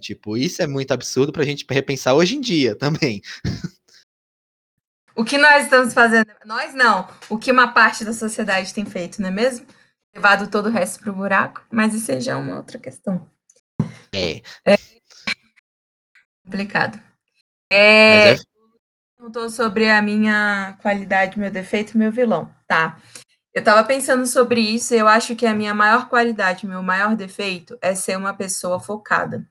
[0.00, 3.20] Tipo, isso é muito absurdo pra gente repensar hoje em dia também.
[5.16, 6.30] O que nós estamos fazendo?
[6.44, 7.08] Nós não.
[7.28, 9.66] O que uma parte da sociedade tem feito, não é mesmo?
[10.16, 13.30] Levado todo o resto pro buraco, mas isso já é uma outra questão.
[14.14, 14.40] É.
[16.42, 16.98] Complicado.
[17.70, 18.36] É, é
[19.14, 22.50] perguntou sobre a minha qualidade, meu defeito meu vilão.
[22.66, 22.98] Tá.
[23.52, 27.14] Eu tava pensando sobre isso e eu acho que a minha maior qualidade, meu maior
[27.14, 29.46] defeito é ser uma pessoa focada.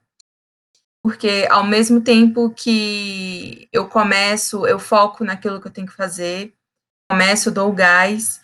[1.03, 6.55] Porque ao mesmo tempo que eu começo, eu foco naquilo que eu tenho que fazer,
[7.07, 8.41] começo, dou o gás,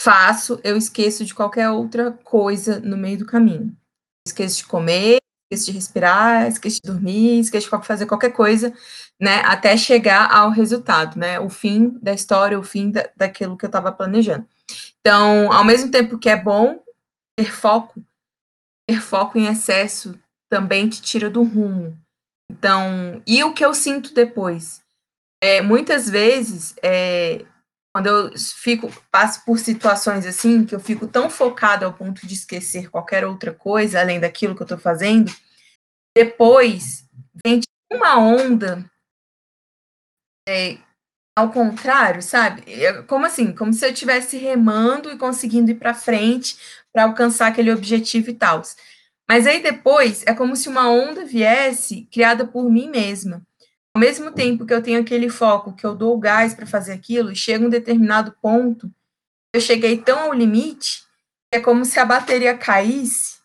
[0.00, 3.76] faço, eu esqueço de qualquer outra coisa no meio do caminho.
[4.26, 5.18] Esqueço de comer,
[5.50, 8.72] esqueço de respirar, esqueço de dormir, esqueço de fazer qualquer coisa,
[9.20, 13.64] né, até chegar ao resultado, né, o fim da história, o fim da, daquilo que
[13.64, 14.46] eu estava planejando.
[15.00, 16.82] Então, ao mesmo tempo que é bom
[17.36, 18.02] ter foco,
[18.88, 20.18] ter foco em excesso
[20.50, 21.96] também te tira do rumo.
[22.50, 24.82] Então, e o que eu sinto depois?
[25.42, 27.44] É, muitas vezes, é,
[27.94, 32.34] quando eu fico, passo por situações assim, que eu fico tão focada ao ponto de
[32.34, 35.32] esquecer qualquer outra coisa, além daquilo que eu estou fazendo,
[36.12, 37.08] depois
[37.46, 38.84] vem tipo uma onda
[40.48, 40.76] é,
[41.38, 42.64] ao contrário, sabe?
[42.66, 43.54] É Como assim?
[43.54, 46.58] Como se eu estivesse remando e conseguindo ir para frente
[46.92, 48.60] para alcançar aquele objetivo e tal.
[49.28, 53.40] Mas aí depois é como se uma onda viesse criada por mim mesma.
[53.96, 56.92] Ao mesmo tempo que eu tenho aquele foco, que eu dou o gás para fazer
[56.92, 58.92] aquilo, chega um determinado ponto,
[59.54, 61.04] eu cheguei tão ao limite,
[61.52, 63.38] que é como se a bateria caísse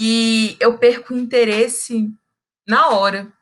[0.00, 2.12] e eu perco o interesse
[2.68, 3.32] na hora.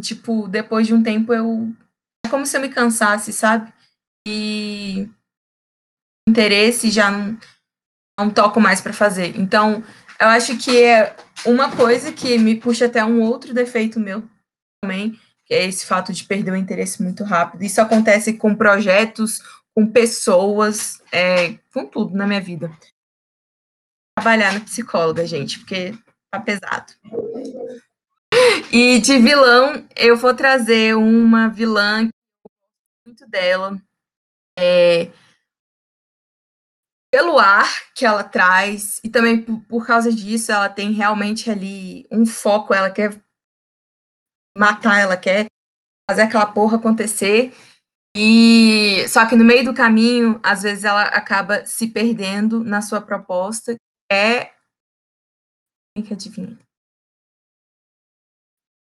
[0.00, 1.74] Tipo, depois de um tempo eu
[2.24, 3.72] é como se eu me cansasse, sabe?
[4.26, 5.08] E
[6.28, 7.38] interesse já não,
[8.18, 9.36] não toco mais para fazer.
[9.36, 9.82] Então,
[10.20, 14.22] eu acho que é uma coisa que me puxa até um outro defeito meu
[14.80, 17.62] também, que é esse fato de perder o interesse muito rápido.
[17.62, 19.40] Isso acontece com projetos,
[19.74, 22.70] com pessoas, é, com tudo na minha vida.
[24.16, 25.92] Trabalhar na psicóloga, gente, porque
[26.30, 26.92] tá pesado.
[28.72, 32.12] E de vilão, eu vou trazer uma vilã que
[32.44, 32.50] eu
[33.06, 33.80] muito dela.
[34.58, 35.10] É,
[37.12, 42.06] pelo ar que ela traz, e também por, por causa disso, ela tem realmente ali
[42.10, 43.23] um foco, ela quer
[44.56, 45.46] matar, ela quer
[46.08, 47.54] fazer aquela porra acontecer.
[48.16, 53.00] E só que no meio do caminho, às vezes ela acaba se perdendo na sua
[53.00, 54.54] proposta, que é
[55.94, 56.58] quem que adivinha?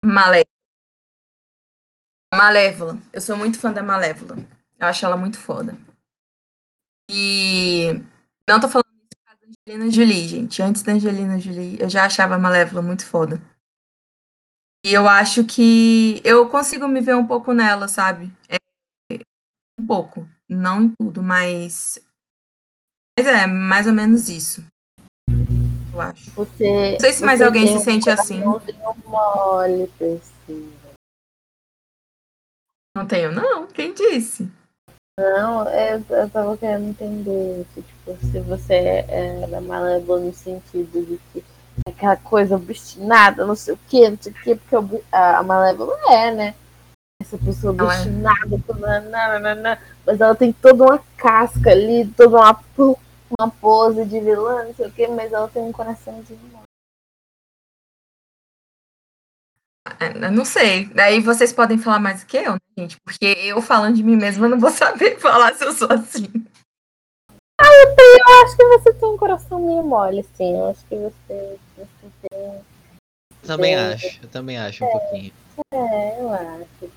[0.04, 0.46] Malévola.
[2.32, 2.98] Malévola.
[3.12, 4.36] Eu sou muito fã da Malévola.
[4.78, 5.76] Eu acho ela muito foda.
[7.10, 7.88] E
[8.48, 10.62] não tô falando isso da Angelina Jolie, gente.
[10.62, 13.42] Antes da Angelina Jolie, eu já achava a Malévola muito foda.
[14.84, 18.32] E eu acho que eu consigo me ver um pouco nela, sabe?
[18.48, 18.56] É,
[19.78, 20.26] um pouco.
[20.48, 22.00] Não em tudo, mas.
[23.18, 24.64] Mas é, mais ou menos isso.
[25.92, 26.30] Eu acho.
[26.30, 28.40] Você, Não sei se mais alguém se sente assim.
[28.40, 28.74] mole.
[32.96, 33.66] Não tenho, não.
[33.66, 34.50] Quem disse?
[35.18, 41.18] Não, eu, eu tava querendo entender se, tipo, se você era malévola no sentido de
[41.32, 45.38] que é aquela coisa obstinada, não sei o que, não sei o que, porque a,
[45.38, 46.54] a malévola é, né?
[47.20, 47.82] Essa pessoa é.
[47.82, 52.60] obstinada, nananana, mas ela tem toda uma casca ali, toda uma,
[53.38, 56.64] uma pose de vilã, não sei o que, mas ela tem um coraçãozinho mole.
[59.98, 60.86] É, eu não sei.
[60.94, 62.96] Daí vocês podem falar mais do que eu, né, gente?
[63.04, 66.26] Porque eu falando de mim mesma, eu não vou saber falar se eu sou assim.
[67.62, 70.56] Eu acho que você tem um coração meio mole, sim.
[70.56, 72.60] Eu acho que você, você tem.
[73.42, 73.92] Também É.
[73.92, 75.32] acho, eu também acho um pouquinho.
[75.74, 76.90] É, eu acho.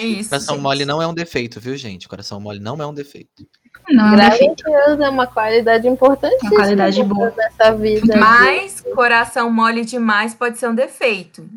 [0.00, 0.30] É isso.
[0.30, 0.62] Coração gente.
[0.62, 2.08] mole não é um defeito, viu, gente?
[2.08, 3.46] Coração mole não é um defeito.
[3.88, 7.30] Não, é Deus é uma qualidade importantíssima Uma qualidade boa.
[7.30, 8.16] dessa vida.
[8.16, 11.48] Mas coração mole demais pode ser um defeito.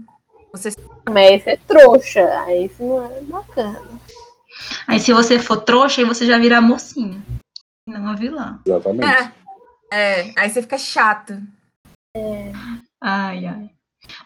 [0.51, 0.75] Vocês
[1.09, 2.21] Mas isso é trouxa.
[2.41, 3.81] Aí isso não é bacana.
[4.87, 7.23] Aí se você for trouxa, aí você já vira mocinha.
[7.87, 8.59] Não a vilã.
[8.65, 9.31] Exatamente.
[9.91, 11.41] É, é, aí você fica chato.
[13.01, 13.69] Ai, ai.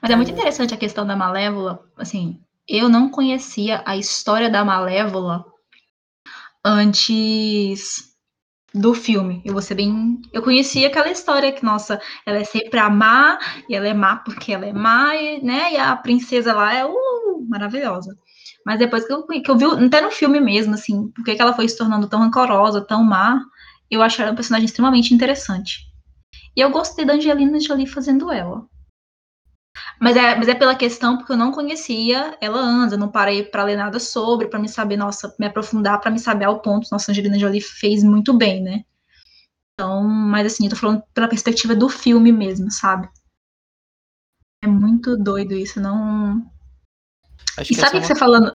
[0.02, 1.84] Mas é muito interessante a questão da Malévola.
[1.98, 5.46] Assim, eu não conhecia a história da Malévola
[6.64, 8.10] antes
[8.74, 9.42] do filme.
[9.44, 10.22] Eu vou ser bem.
[10.32, 14.18] Eu conhecia aquela história que, nossa, ela é sempre a má, e ela é má
[14.18, 15.74] porque ela é má, e, né?
[15.74, 18.18] E a princesa lá é uh, maravilhosa.
[18.70, 21.41] Mas depois que eu, que eu vi, até no filme mesmo, assim, por que que
[21.41, 23.43] ela foi se tornando tão rancorosa, tão má,
[23.89, 25.91] eu achei ela um personagem extremamente interessante.
[26.55, 28.63] E eu gostei da Angelina Jolie fazendo ela.
[29.99, 33.41] Mas é, mas é pela questão porque eu não conhecia ela antes, eu não parei
[33.41, 36.89] pra ler nada sobre, pra me saber, nossa, me aprofundar, pra me saber ao ponto.
[36.91, 38.84] Nossa, Angelina Jolie fez muito bem, né?
[39.74, 43.09] Então, mas assim, eu tô falando pela perspectiva do filme mesmo, sabe?
[44.63, 46.47] É muito doido isso, não.
[47.57, 48.53] Acho E que sabe o essa que é você falando?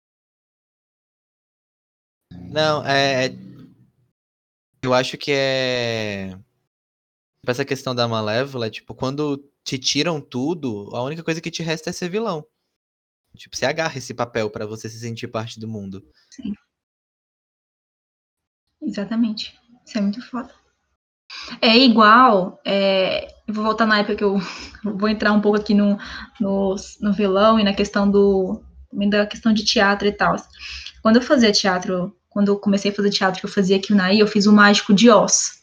[2.53, 3.25] Não, é.
[3.25, 3.35] é-
[4.83, 6.37] Eu acho que é.
[7.45, 11.89] Essa questão da Malévola, tipo, quando te tiram tudo, a única coisa que te resta
[11.89, 12.45] é ser vilão.
[13.35, 16.05] Tipo, você agarra esse papel pra você se sentir parte do mundo.
[18.81, 19.59] Exatamente.
[19.85, 20.53] Isso é muito foda.
[21.59, 22.61] É igual.
[22.63, 24.37] é, eu vou voltar na época que eu
[24.83, 25.97] vou entrar um pouco aqui no,
[26.39, 28.63] no, no vilão e na questão do.
[29.09, 30.35] da questão de teatro e tal.
[31.01, 34.13] Quando eu fazia teatro, quando eu comecei a fazer teatro que eu fazia aqui na
[34.13, 35.61] eu fiz o Mágico de Oz.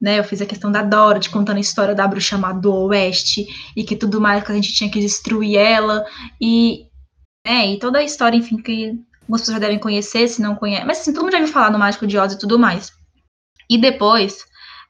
[0.00, 3.44] Né, eu fiz a questão da Dorothy contando a história da bruxa má do Oeste
[3.74, 6.06] e que tudo mais que a gente tinha que destruir ela
[6.40, 6.86] e,
[7.44, 10.86] né, e toda a história, enfim, que algumas pessoas já devem conhecer, se não conhecem.
[10.86, 12.92] Mas assim, todo mundo já ouviu falar no Mágico de Oz e tudo mais.
[13.68, 14.44] E depois,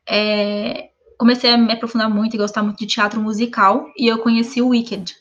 [0.06, 4.60] é, comecei a me aprofundar muito e gostar muito de teatro musical, e eu conheci
[4.60, 5.16] o Wicked.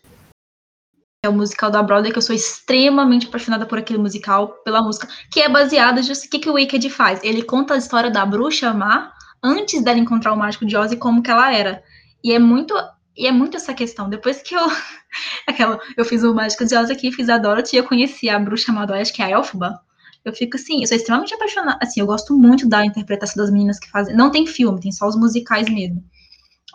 [1.27, 5.09] É o musical da Broadway, que eu sou extremamente apaixonada por aquele musical, pela música,
[5.29, 7.19] que é baseada justo o que, que o Wicked faz.
[7.21, 9.11] Ele conta a história da bruxa má
[9.43, 11.83] antes dela encontrar o Mágico de Oz e como que ela era.
[12.23, 12.73] E é muito,
[13.13, 14.07] e é muito essa questão.
[14.07, 14.61] Depois que eu
[15.45, 18.71] aquela, eu fiz o Mágico de Oz aqui, fiz a Dorothy, eu conheci a bruxa
[18.71, 19.81] má do que é a Elphaba.
[20.23, 21.77] Eu fico assim, eu sou extremamente apaixonada.
[21.83, 24.15] Assim, eu gosto muito da interpretação das meninas que fazem.
[24.15, 26.01] Não tem filme, tem só os musicais mesmo.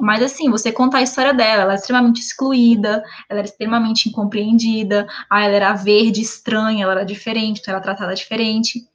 [0.01, 5.07] Mas assim, você conta a história dela, ela é extremamente excluída, ela era extremamente incompreendida,
[5.29, 8.87] ah, ela era verde, estranha, ela era diferente, então ela era tratada diferente.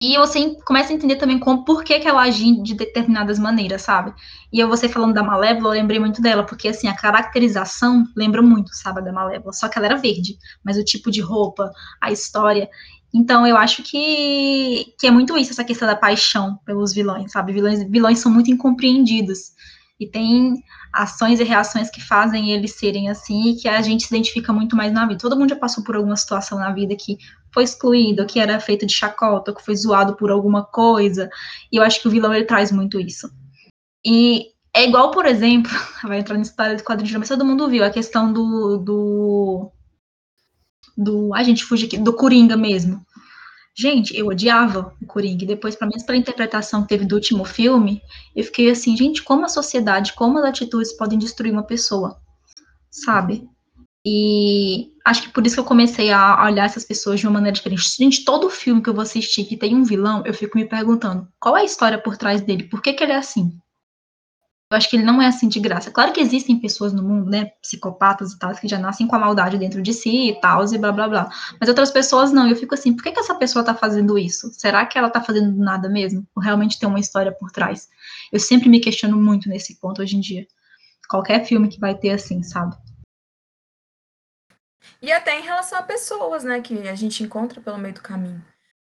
[0.00, 3.82] E você começa a entender também como, por que, que ela agia de determinadas maneiras,
[3.82, 4.12] sabe?
[4.52, 8.42] E eu, você falando da Malévola, eu lembrei muito dela, porque assim, a caracterização lembra
[8.42, 11.70] muito, sabe, da Malévola, só que ela era verde, mas o tipo de roupa,
[12.00, 12.68] a história.
[13.14, 17.52] Então, eu acho que, que é muito isso, essa questão da paixão pelos vilões, sabe?
[17.52, 19.52] Vilões, vilões são muito incompreendidos.
[20.00, 20.54] E tem
[20.92, 24.74] ações e reações que fazem eles serem assim e que a gente se identifica muito
[24.76, 25.20] mais na vida.
[25.20, 27.18] Todo mundo já passou por alguma situação na vida que
[27.52, 31.30] foi excluído, que era feito de chacota, que foi zoado por alguma coisa.
[31.70, 33.30] E eu acho que o vilão ele traz muito isso.
[34.04, 35.70] E é igual, por exemplo,
[36.02, 38.78] vai entrar história de quadrinho, mas todo mundo viu a questão do.
[38.78, 39.72] do.
[40.96, 43.04] do a gente fuge aqui, do Coringa mesmo.
[43.74, 45.44] Gente, eu odiava o Coringa.
[45.44, 48.02] E depois, pelo menos pela interpretação que teve do último filme,
[48.36, 52.20] eu fiquei assim, gente, como a sociedade, como as atitudes podem destruir uma pessoa,
[52.90, 53.48] sabe?
[54.04, 57.54] E acho que por isso que eu comecei a olhar essas pessoas de uma maneira
[57.54, 57.96] diferente.
[57.96, 61.26] Gente, todo filme que eu vou assistir que tem um vilão, eu fico me perguntando
[61.40, 63.52] qual é a história por trás dele, por que, que ele é assim?
[64.72, 65.90] Eu acho que ele não é assim de graça.
[65.90, 69.18] Claro que existem pessoas no mundo, né, psicopatas e tal, que já nascem com a
[69.18, 71.30] maldade dentro de si e tal, e blá blá blá.
[71.60, 72.48] Mas outras pessoas não.
[72.48, 74.50] Eu fico assim, por que, que essa pessoa tá fazendo isso?
[74.54, 76.26] Será que ela tá fazendo nada mesmo?
[76.34, 77.90] Ou realmente tem uma história por trás?
[78.32, 80.46] Eu sempre me questiono muito nesse ponto hoje em dia.
[81.06, 82.74] Qualquer filme que vai ter assim, sabe?
[85.02, 88.42] E até em relação a pessoas, né, que a gente encontra pelo meio do caminho.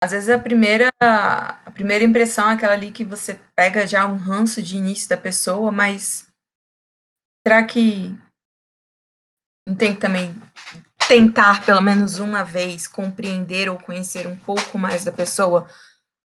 [0.03, 4.17] Às vezes a primeira, a primeira impressão é aquela ali que você pega já um
[4.17, 6.27] ranço de início da pessoa, mas
[7.47, 8.13] será que
[9.65, 10.35] não tem que também
[11.07, 15.69] tentar pelo menos uma vez compreender ou conhecer um pouco mais da pessoa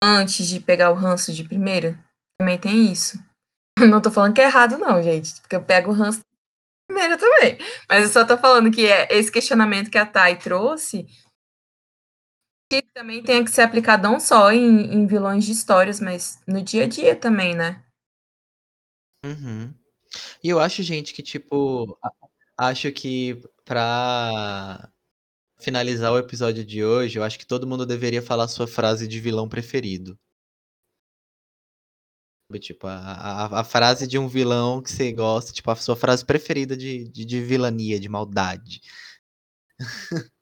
[0.01, 1.99] antes de pegar o ranço de primeira?
[2.39, 3.19] Também tem isso.
[3.91, 6.21] Não tô falando que é errado, não, gente, porque eu pego o ranço
[6.89, 7.59] primeira também.
[7.89, 11.09] Mas eu só tô falando que é esse questionamento que a Thay trouxe
[12.69, 16.63] que também tenha que ser aplicado não só em, em vilões de histórias, mas no
[16.63, 17.85] dia a dia também, né?
[19.25, 19.73] Uhum.
[20.43, 21.99] E eu acho, gente, que, tipo,
[22.57, 24.91] acho que pra
[25.59, 29.21] finalizar o episódio de hoje, eu acho que todo mundo deveria falar sua frase de
[29.21, 30.19] vilão preferido.
[32.61, 36.25] Tipo, a, a, a frase de um vilão que você gosta, tipo, a sua frase
[36.25, 38.81] preferida de, de, de vilania, de maldade.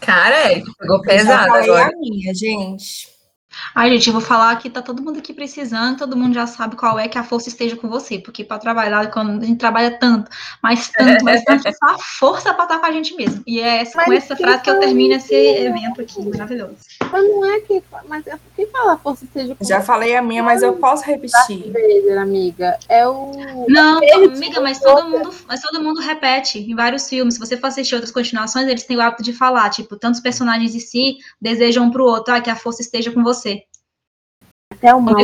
[0.00, 1.94] Cara, Eric, pegou Eu já pesado falei agora.
[1.94, 3.08] a minha, gente.
[3.74, 6.76] Ai, gente, eu vou falar que tá todo mundo aqui precisando, todo mundo já sabe
[6.76, 9.90] qual é que a força esteja com você, porque para trabalhar, quando a gente trabalha
[9.98, 10.30] tanto,
[10.62, 13.42] mas tanto, mas tanto, só a força para estar com a gente mesmo.
[13.46, 16.76] E é essa, com essa frase que eu termino esse evento aqui, maravilhoso.
[17.10, 20.22] Mas não é fala, mas é quem fala a força esteja com Já falei a
[20.22, 21.72] minha, mas eu posso repetir.
[21.72, 22.78] Vader, amiga.
[22.88, 23.32] É o.
[23.68, 27.34] Não, Verde, amiga, mas todo mundo, mas todo mundo repete em vários filmes.
[27.34, 30.72] Se você for assistir outras continuações, eles têm o hábito de falar, tipo, tantos personagens
[30.72, 33.39] de si desejam um pro outro, ah, que a força esteja com você.
[34.72, 35.16] Até o mal.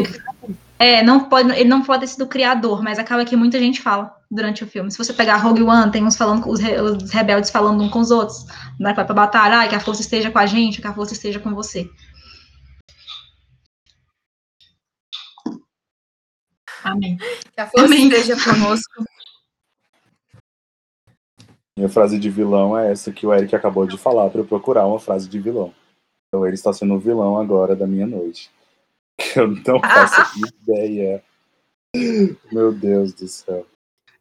[0.79, 3.81] É, não pode, ele não pode ter sido o criador, mas acaba que muita gente
[3.81, 4.91] fala durante o filme.
[4.91, 7.91] Se você pegar Rogue One, tem uns falando com os, re- os rebeldes falando uns
[7.91, 8.45] com os outros,
[8.79, 11.15] né, vai pra batalha, ah, que a força esteja com a gente, que a força
[11.15, 11.89] esteja com você.
[16.85, 17.17] Amém.
[17.55, 18.09] Que a força Amém.
[18.09, 19.05] esteja conosco.
[21.79, 24.87] Minha frase de vilão é essa que o Eric acabou de falar para eu procurar
[24.87, 25.75] uma frase de vilão.
[26.37, 28.51] Então ele está sendo o vilão agora da minha noite.
[29.35, 30.21] Eu não faço
[30.63, 31.25] ideia.
[32.53, 33.67] Meu Deus do céu.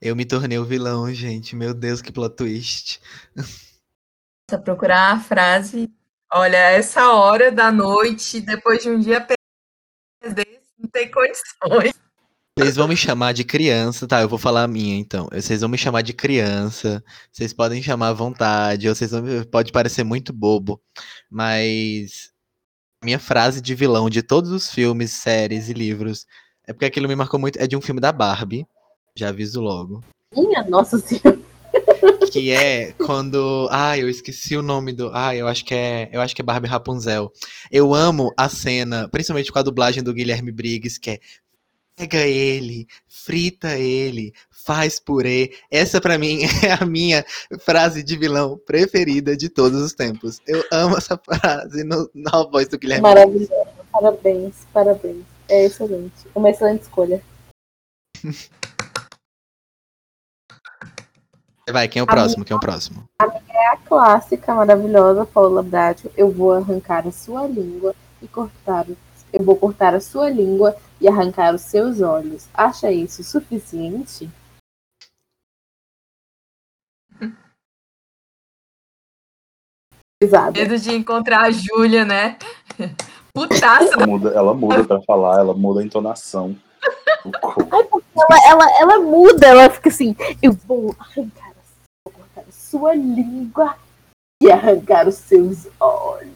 [0.01, 1.57] Eu me tornei o vilão, gente.
[1.57, 3.01] Meu Deus, que plot twist.
[3.35, 5.91] Nossa, procurar a frase.
[6.31, 10.47] Olha, essa hora da noite, depois de um dia desse,
[10.79, 12.04] não tem condições.
[12.57, 14.21] Vocês vão me chamar de criança, tá?
[14.21, 15.27] Eu vou falar a minha, então.
[15.29, 17.03] Vocês vão me chamar de criança.
[17.29, 18.87] Vocês podem chamar à vontade.
[18.87, 19.23] Ou vocês vão...
[19.51, 20.81] Pode parecer muito bobo.
[21.29, 22.31] Mas
[23.03, 26.25] minha frase de vilão de todos os filmes, séries e livros
[26.65, 27.59] é porque aquilo me marcou muito.
[27.59, 28.65] É de um filme da Barbie.
[29.17, 30.01] Já aviso logo.
[30.33, 31.37] Minha nossa senhora.
[32.31, 33.67] Que é quando.
[33.69, 35.09] Ai, eu esqueci o nome do.
[35.13, 36.09] Ai, eu acho que é.
[36.11, 37.31] Eu acho que é Barbie Rapunzel.
[37.71, 41.19] Eu amo a cena, principalmente com a dublagem do Guilherme Briggs, que é.
[41.97, 45.55] Pega ele, frita ele, faz purê.
[45.71, 47.25] Essa pra mim é a minha
[47.61, 50.41] frase de vilão preferida de todos os tempos.
[50.45, 53.49] Eu amo essa frase no- na voz do Guilherme Briggs.
[53.49, 53.75] Maravilhosa.
[53.93, 55.23] Parabéns, parabéns.
[55.47, 56.27] É excelente.
[56.35, 57.23] Uma excelente escolha.
[61.71, 62.43] Vai, quem é o próximo?
[62.43, 63.07] Quem é o próximo?
[63.19, 66.11] A clássica maravilhosa Paula Bracho.
[66.17, 68.85] Eu vou arrancar a sua língua e cortar.
[69.31, 72.47] Eu vou cortar a sua língua e arrancar os seus olhos.
[72.53, 74.29] Acha isso suficiente?
[80.53, 82.37] Medo de encontrar a Júlia, né?
[83.33, 83.93] Putaça.
[83.93, 86.55] Ela muda, ela muda pra falar, ela muda a entonação.
[87.25, 91.51] Ela, ela, ela muda, ela fica assim: eu vou arrancar,
[92.37, 93.75] a sua língua
[94.41, 96.34] e arrancar os seus olhos.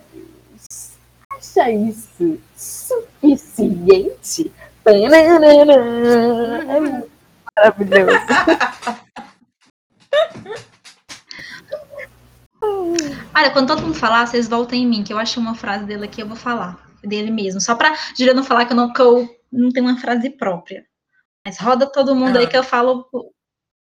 [1.40, 4.52] Acha isso suficiente?
[7.56, 8.20] Maravilhoso.
[13.34, 16.06] Olha, quando todo mundo falar, vocês voltem em mim, que eu achei uma frase dele
[16.06, 16.86] aqui, eu vou falar.
[17.02, 17.62] Dele mesmo.
[17.62, 20.86] Só pra Julia não falar que eu não, que eu não tenho uma frase própria.
[21.46, 22.50] Mas roda todo mundo aí Ah.
[22.50, 23.08] que eu falo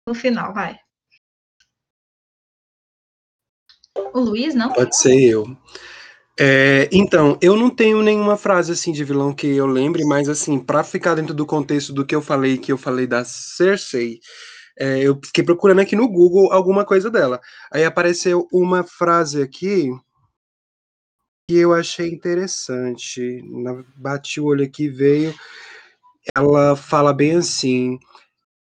[0.07, 0.79] no final, vai.
[4.13, 4.71] O Luiz, não?
[4.71, 5.57] Pode ser eu.
[6.39, 10.57] É, então, eu não tenho nenhuma frase assim de vilão que eu lembre, mas assim,
[10.59, 14.19] pra ficar dentro do contexto do que eu falei, que eu falei da Cersei,
[14.79, 17.39] É, eu fiquei procurando aqui no Google alguma coisa dela.
[17.71, 19.89] Aí apareceu uma frase aqui
[21.47, 23.41] que eu achei interessante.
[23.45, 25.33] Na- Bati o olho aqui veio.
[26.35, 27.99] Ela fala bem assim: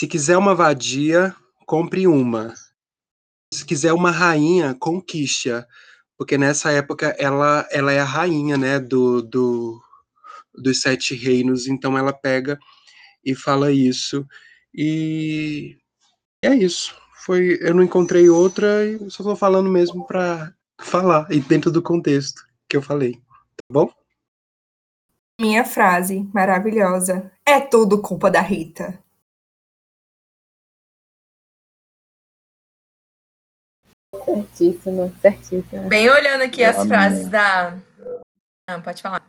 [0.00, 1.34] se quiser uma vadia,
[1.66, 2.54] compre uma.
[3.52, 5.66] Se quiser uma rainha, conquiste-a.
[6.18, 9.80] Porque nessa época ela, ela é a rainha, né, do, do,
[10.54, 11.66] dos sete reinos.
[11.66, 12.58] Então ela pega
[13.24, 14.26] e fala isso.
[14.74, 15.76] E
[16.42, 16.94] é isso.
[17.24, 21.82] Foi, eu não encontrei outra e só tô falando mesmo pra falar e dentro do
[21.82, 23.14] contexto que eu falei.
[23.14, 23.90] Tá bom?
[25.40, 27.30] Minha frase maravilhosa.
[27.44, 28.98] É tudo culpa da Rita.
[34.26, 35.88] Certíssimo, certíssimo.
[35.88, 37.30] Bem olhando aqui as A frases minha.
[37.30, 37.78] da.
[38.68, 39.24] Não, pode falar.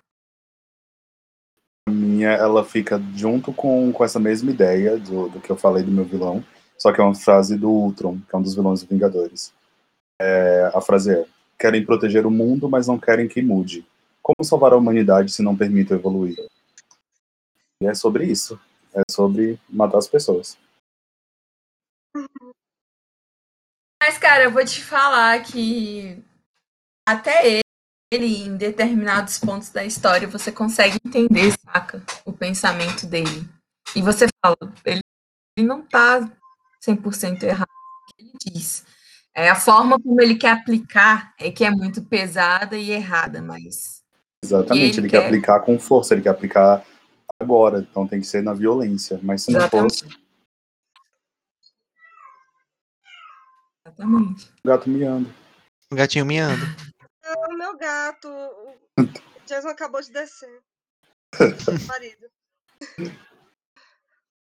[1.87, 5.83] A minha, ela fica junto com, com essa mesma ideia do, do que eu falei
[5.83, 6.43] do meu vilão,
[6.79, 9.53] só que é uma frase do Ultron, que é um dos vilões dos Vingadores.
[10.19, 11.25] É, a frase é:
[11.59, 13.85] Querem proteger o mundo, mas não querem que mude.
[14.21, 16.35] Como salvar a humanidade se não permite evoluir?
[17.81, 18.59] E é sobre isso.
[18.95, 20.57] É sobre matar as pessoas.
[24.07, 26.23] Mas, cara, eu vou te falar que
[27.05, 27.61] até ele,
[28.09, 32.01] ele, em determinados pontos da história, você consegue entender, saca?
[32.23, 33.45] O pensamento dele.
[33.93, 34.55] E você fala,
[34.85, 35.01] ele,
[35.57, 36.21] ele não tá
[36.79, 38.85] 100% errado no que ele diz.
[39.35, 44.01] É, a forma como ele quer aplicar é que é muito pesada e errada, mas
[44.41, 46.81] Exatamente, ele ele, quer quer- aplicar com força, ele quer aplicar
[47.37, 49.19] agora, então tem que ser na violência.
[49.21, 50.26] Mas se não Exatamente.
[53.97, 54.51] Exatamente.
[54.63, 55.33] o gato miando.
[55.91, 56.63] O gatinho miando.
[57.23, 58.27] É o meu gato.
[58.27, 60.61] O Jason acabou de descer.
[61.87, 62.29] Marido.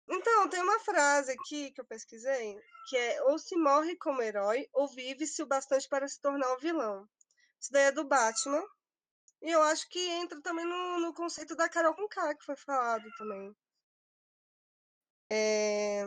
[0.08, 4.68] Então, tem uma frase aqui que eu pesquisei, que é ou se morre como herói,
[4.74, 7.08] ou vive-se o bastante para se tornar um vilão.
[7.60, 8.64] Isso daí é do Batman.
[9.42, 12.56] E eu acho que entra também no, no conceito da Carol com K, que foi
[12.56, 13.56] falado também.
[15.32, 16.06] É...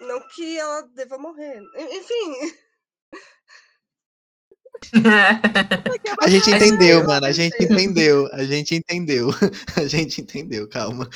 [0.00, 1.60] Não que ela deva morrer.
[1.76, 2.54] En- Enfim,
[6.20, 7.26] A gente entendeu, eu mano.
[7.26, 8.28] A gente entendeu.
[8.32, 9.30] A gente entendeu.
[9.76, 11.08] A gente entendeu, calma.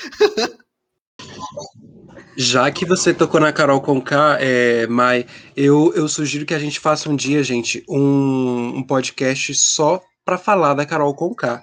[2.37, 5.27] Já que você tocou na Carol Conká, é, Mai,
[5.57, 10.39] eu, eu sugiro que a gente faça um dia, gente, um, um podcast só para
[10.39, 11.63] falar da Carol Conká,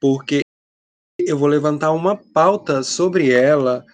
[0.00, 0.40] porque
[1.18, 3.84] eu vou levantar uma pauta sobre ela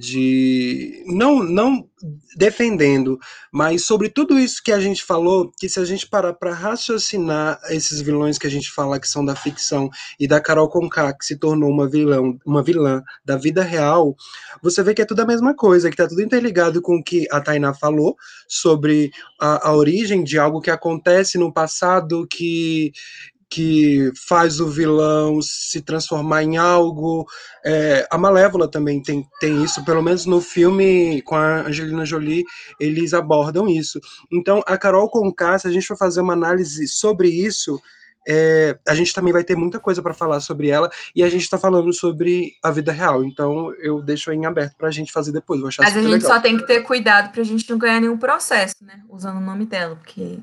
[0.00, 1.88] de não não
[2.36, 3.18] defendendo,
[3.52, 7.60] mas sobre tudo isso que a gente falou, que se a gente parar para raciocinar
[7.70, 9.88] esses vilões que a gente fala que são da ficção
[10.18, 14.16] e da Carol Conká que se tornou uma vilão, uma vilã da vida real,
[14.62, 17.26] você vê que é tudo a mesma coisa, que tá tudo interligado com o que
[17.30, 18.16] a Tainá falou
[18.48, 22.92] sobre a, a origem de algo que acontece no passado que
[23.54, 27.24] que faz o vilão se transformar em algo.
[27.64, 32.42] É, a Malévola também tem, tem isso, pelo menos no filme com a Angelina Jolie,
[32.80, 34.00] eles abordam isso.
[34.32, 37.80] Então, a Carol Conká, se a gente for fazer uma análise sobre isso,
[38.26, 41.42] é, a gente também vai ter muita coisa para falar sobre ela, e a gente
[41.42, 43.22] está falando sobre a vida real.
[43.22, 45.60] Então, eu deixo em aberto para a gente fazer depois.
[45.60, 46.28] Vou achar Mas a gente legal.
[46.28, 49.00] só tem que ter cuidado pra gente não ganhar nenhum processo, né?
[49.08, 50.40] Usando o nome dela, porque.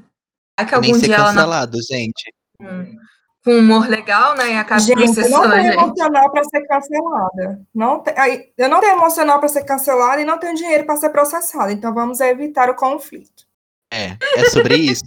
[0.57, 2.40] Vai que Nem algum ser dia ela não cancelado, gente.
[2.61, 2.95] Com,
[3.43, 4.53] com humor legal, né?
[4.53, 5.73] E acaba Gente, eu não tenho gente.
[5.73, 7.61] emocional para ser cancelada.
[7.73, 10.97] Não te- aí, Eu não tenho emocional para ser cancelada e não tenho dinheiro para
[10.97, 11.71] ser processada.
[11.71, 13.45] Então vamos evitar o conflito.
[13.91, 15.03] É, é sobre isso.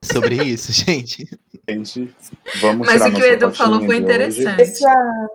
[0.00, 1.26] É sobre isso, gente.
[1.68, 2.14] Gente,
[2.60, 4.80] vamos Mas tirar o que o Edu falou foi interessante.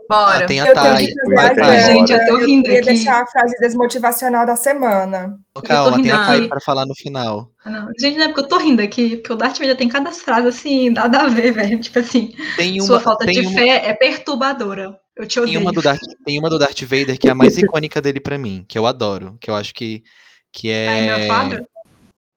[0.09, 0.43] Bora.
[0.43, 1.13] Ah, tem a eu Thay.
[1.35, 1.81] fazer Thay.
[1.81, 2.85] Gente, eu tô rindo queria aqui.
[2.87, 5.37] deixar a frase desmotivacional da semana.
[5.63, 7.51] Calma, tem a Thay para falar no final.
[7.63, 9.89] Ah, Não, gente, não é porque eu tô rindo aqui, porque o Darth Vader tem
[9.89, 11.79] cada frase assim, nada a ver, velho.
[11.79, 14.97] Tipo assim, Tem sua uma, falta tem de uma, fé é perturbadora.
[15.15, 15.59] Eu te tem odeio.
[15.61, 18.37] uma do Darth, tem uma do Darth Vader que é a mais icônica dele pra
[18.39, 20.03] mim, que eu adoro, que eu acho que
[20.51, 21.27] que Ai, meu é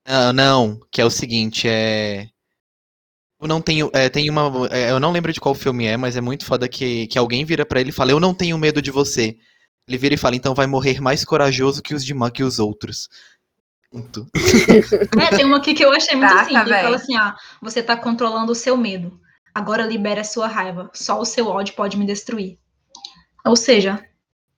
[0.07, 0.33] father?
[0.33, 2.28] Não, não, que é o seguinte, é.
[3.41, 3.91] Eu não tenho.
[3.93, 4.69] É, tem uma.
[4.70, 7.45] é, eu não lembro de qual filme é, mas é muito foda que, que alguém
[7.45, 9.37] vira pra ele e fala: Eu não tenho medo de você.
[9.87, 13.09] Ele vira e fala: Então vai morrer mais corajoso que os demais que os outros.
[13.91, 14.27] Ponto.
[15.19, 16.83] É, tem uma aqui que eu achei muito assim, que ele véi.
[16.83, 19.19] fala assim, ah, você tá controlando o seu medo.
[19.55, 20.91] Agora libere a sua raiva.
[20.93, 22.59] Só o seu ódio pode me destruir.
[23.45, 24.05] Ou seja,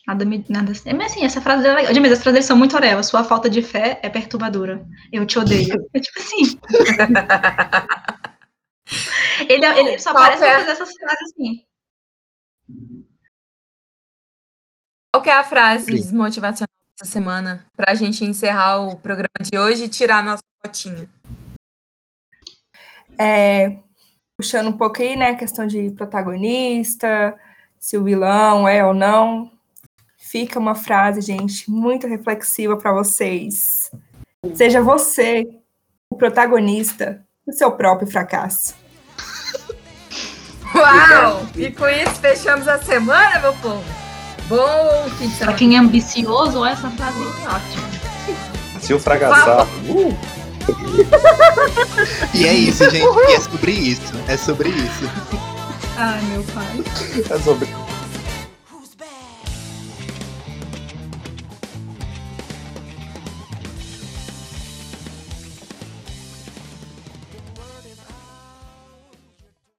[0.08, 0.44] nada me.
[0.48, 1.92] Nada, é, mas assim, essa frase é legal.
[2.00, 3.06] Mas as frases são muito orelhas.
[3.06, 4.84] Sua falta de fé é perturbadora.
[5.12, 5.86] Eu te odeio.
[5.94, 6.58] É tipo assim.
[9.48, 10.58] ele, ele só Qual parece é?
[10.58, 11.64] fazer essas frases assim.
[15.12, 16.16] Qual que é a frase Sim.
[16.16, 16.68] motivacional
[17.00, 21.08] essa semana pra gente encerrar o programa de hoje e tirar a nossa fotinha.
[23.18, 23.78] É,
[24.36, 27.38] puxando um pouco aí, né, a questão de protagonista,
[27.78, 29.57] se o vilão é ou não.
[30.30, 33.90] Fica uma frase, gente, muito reflexiva para vocês.
[34.54, 35.42] Seja você
[36.10, 38.74] o protagonista do seu próprio fracasso.
[40.74, 41.46] Uau!
[41.56, 43.82] E com isso fechamos a semana, meu povo.
[44.48, 45.56] Bom fim semana.
[45.56, 48.80] quem é ambicioso, essa frase é ótima.
[48.82, 50.14] Se eu fracassar, uh,
[52.34, 53.30] E é isso, gente.
[53.30, 54.12] E é sobre isso.
[54.28, 55.10] É sobre isso.
[55.96, 56.84] Ai, meu pai.
[57.30, 57.77] é sobre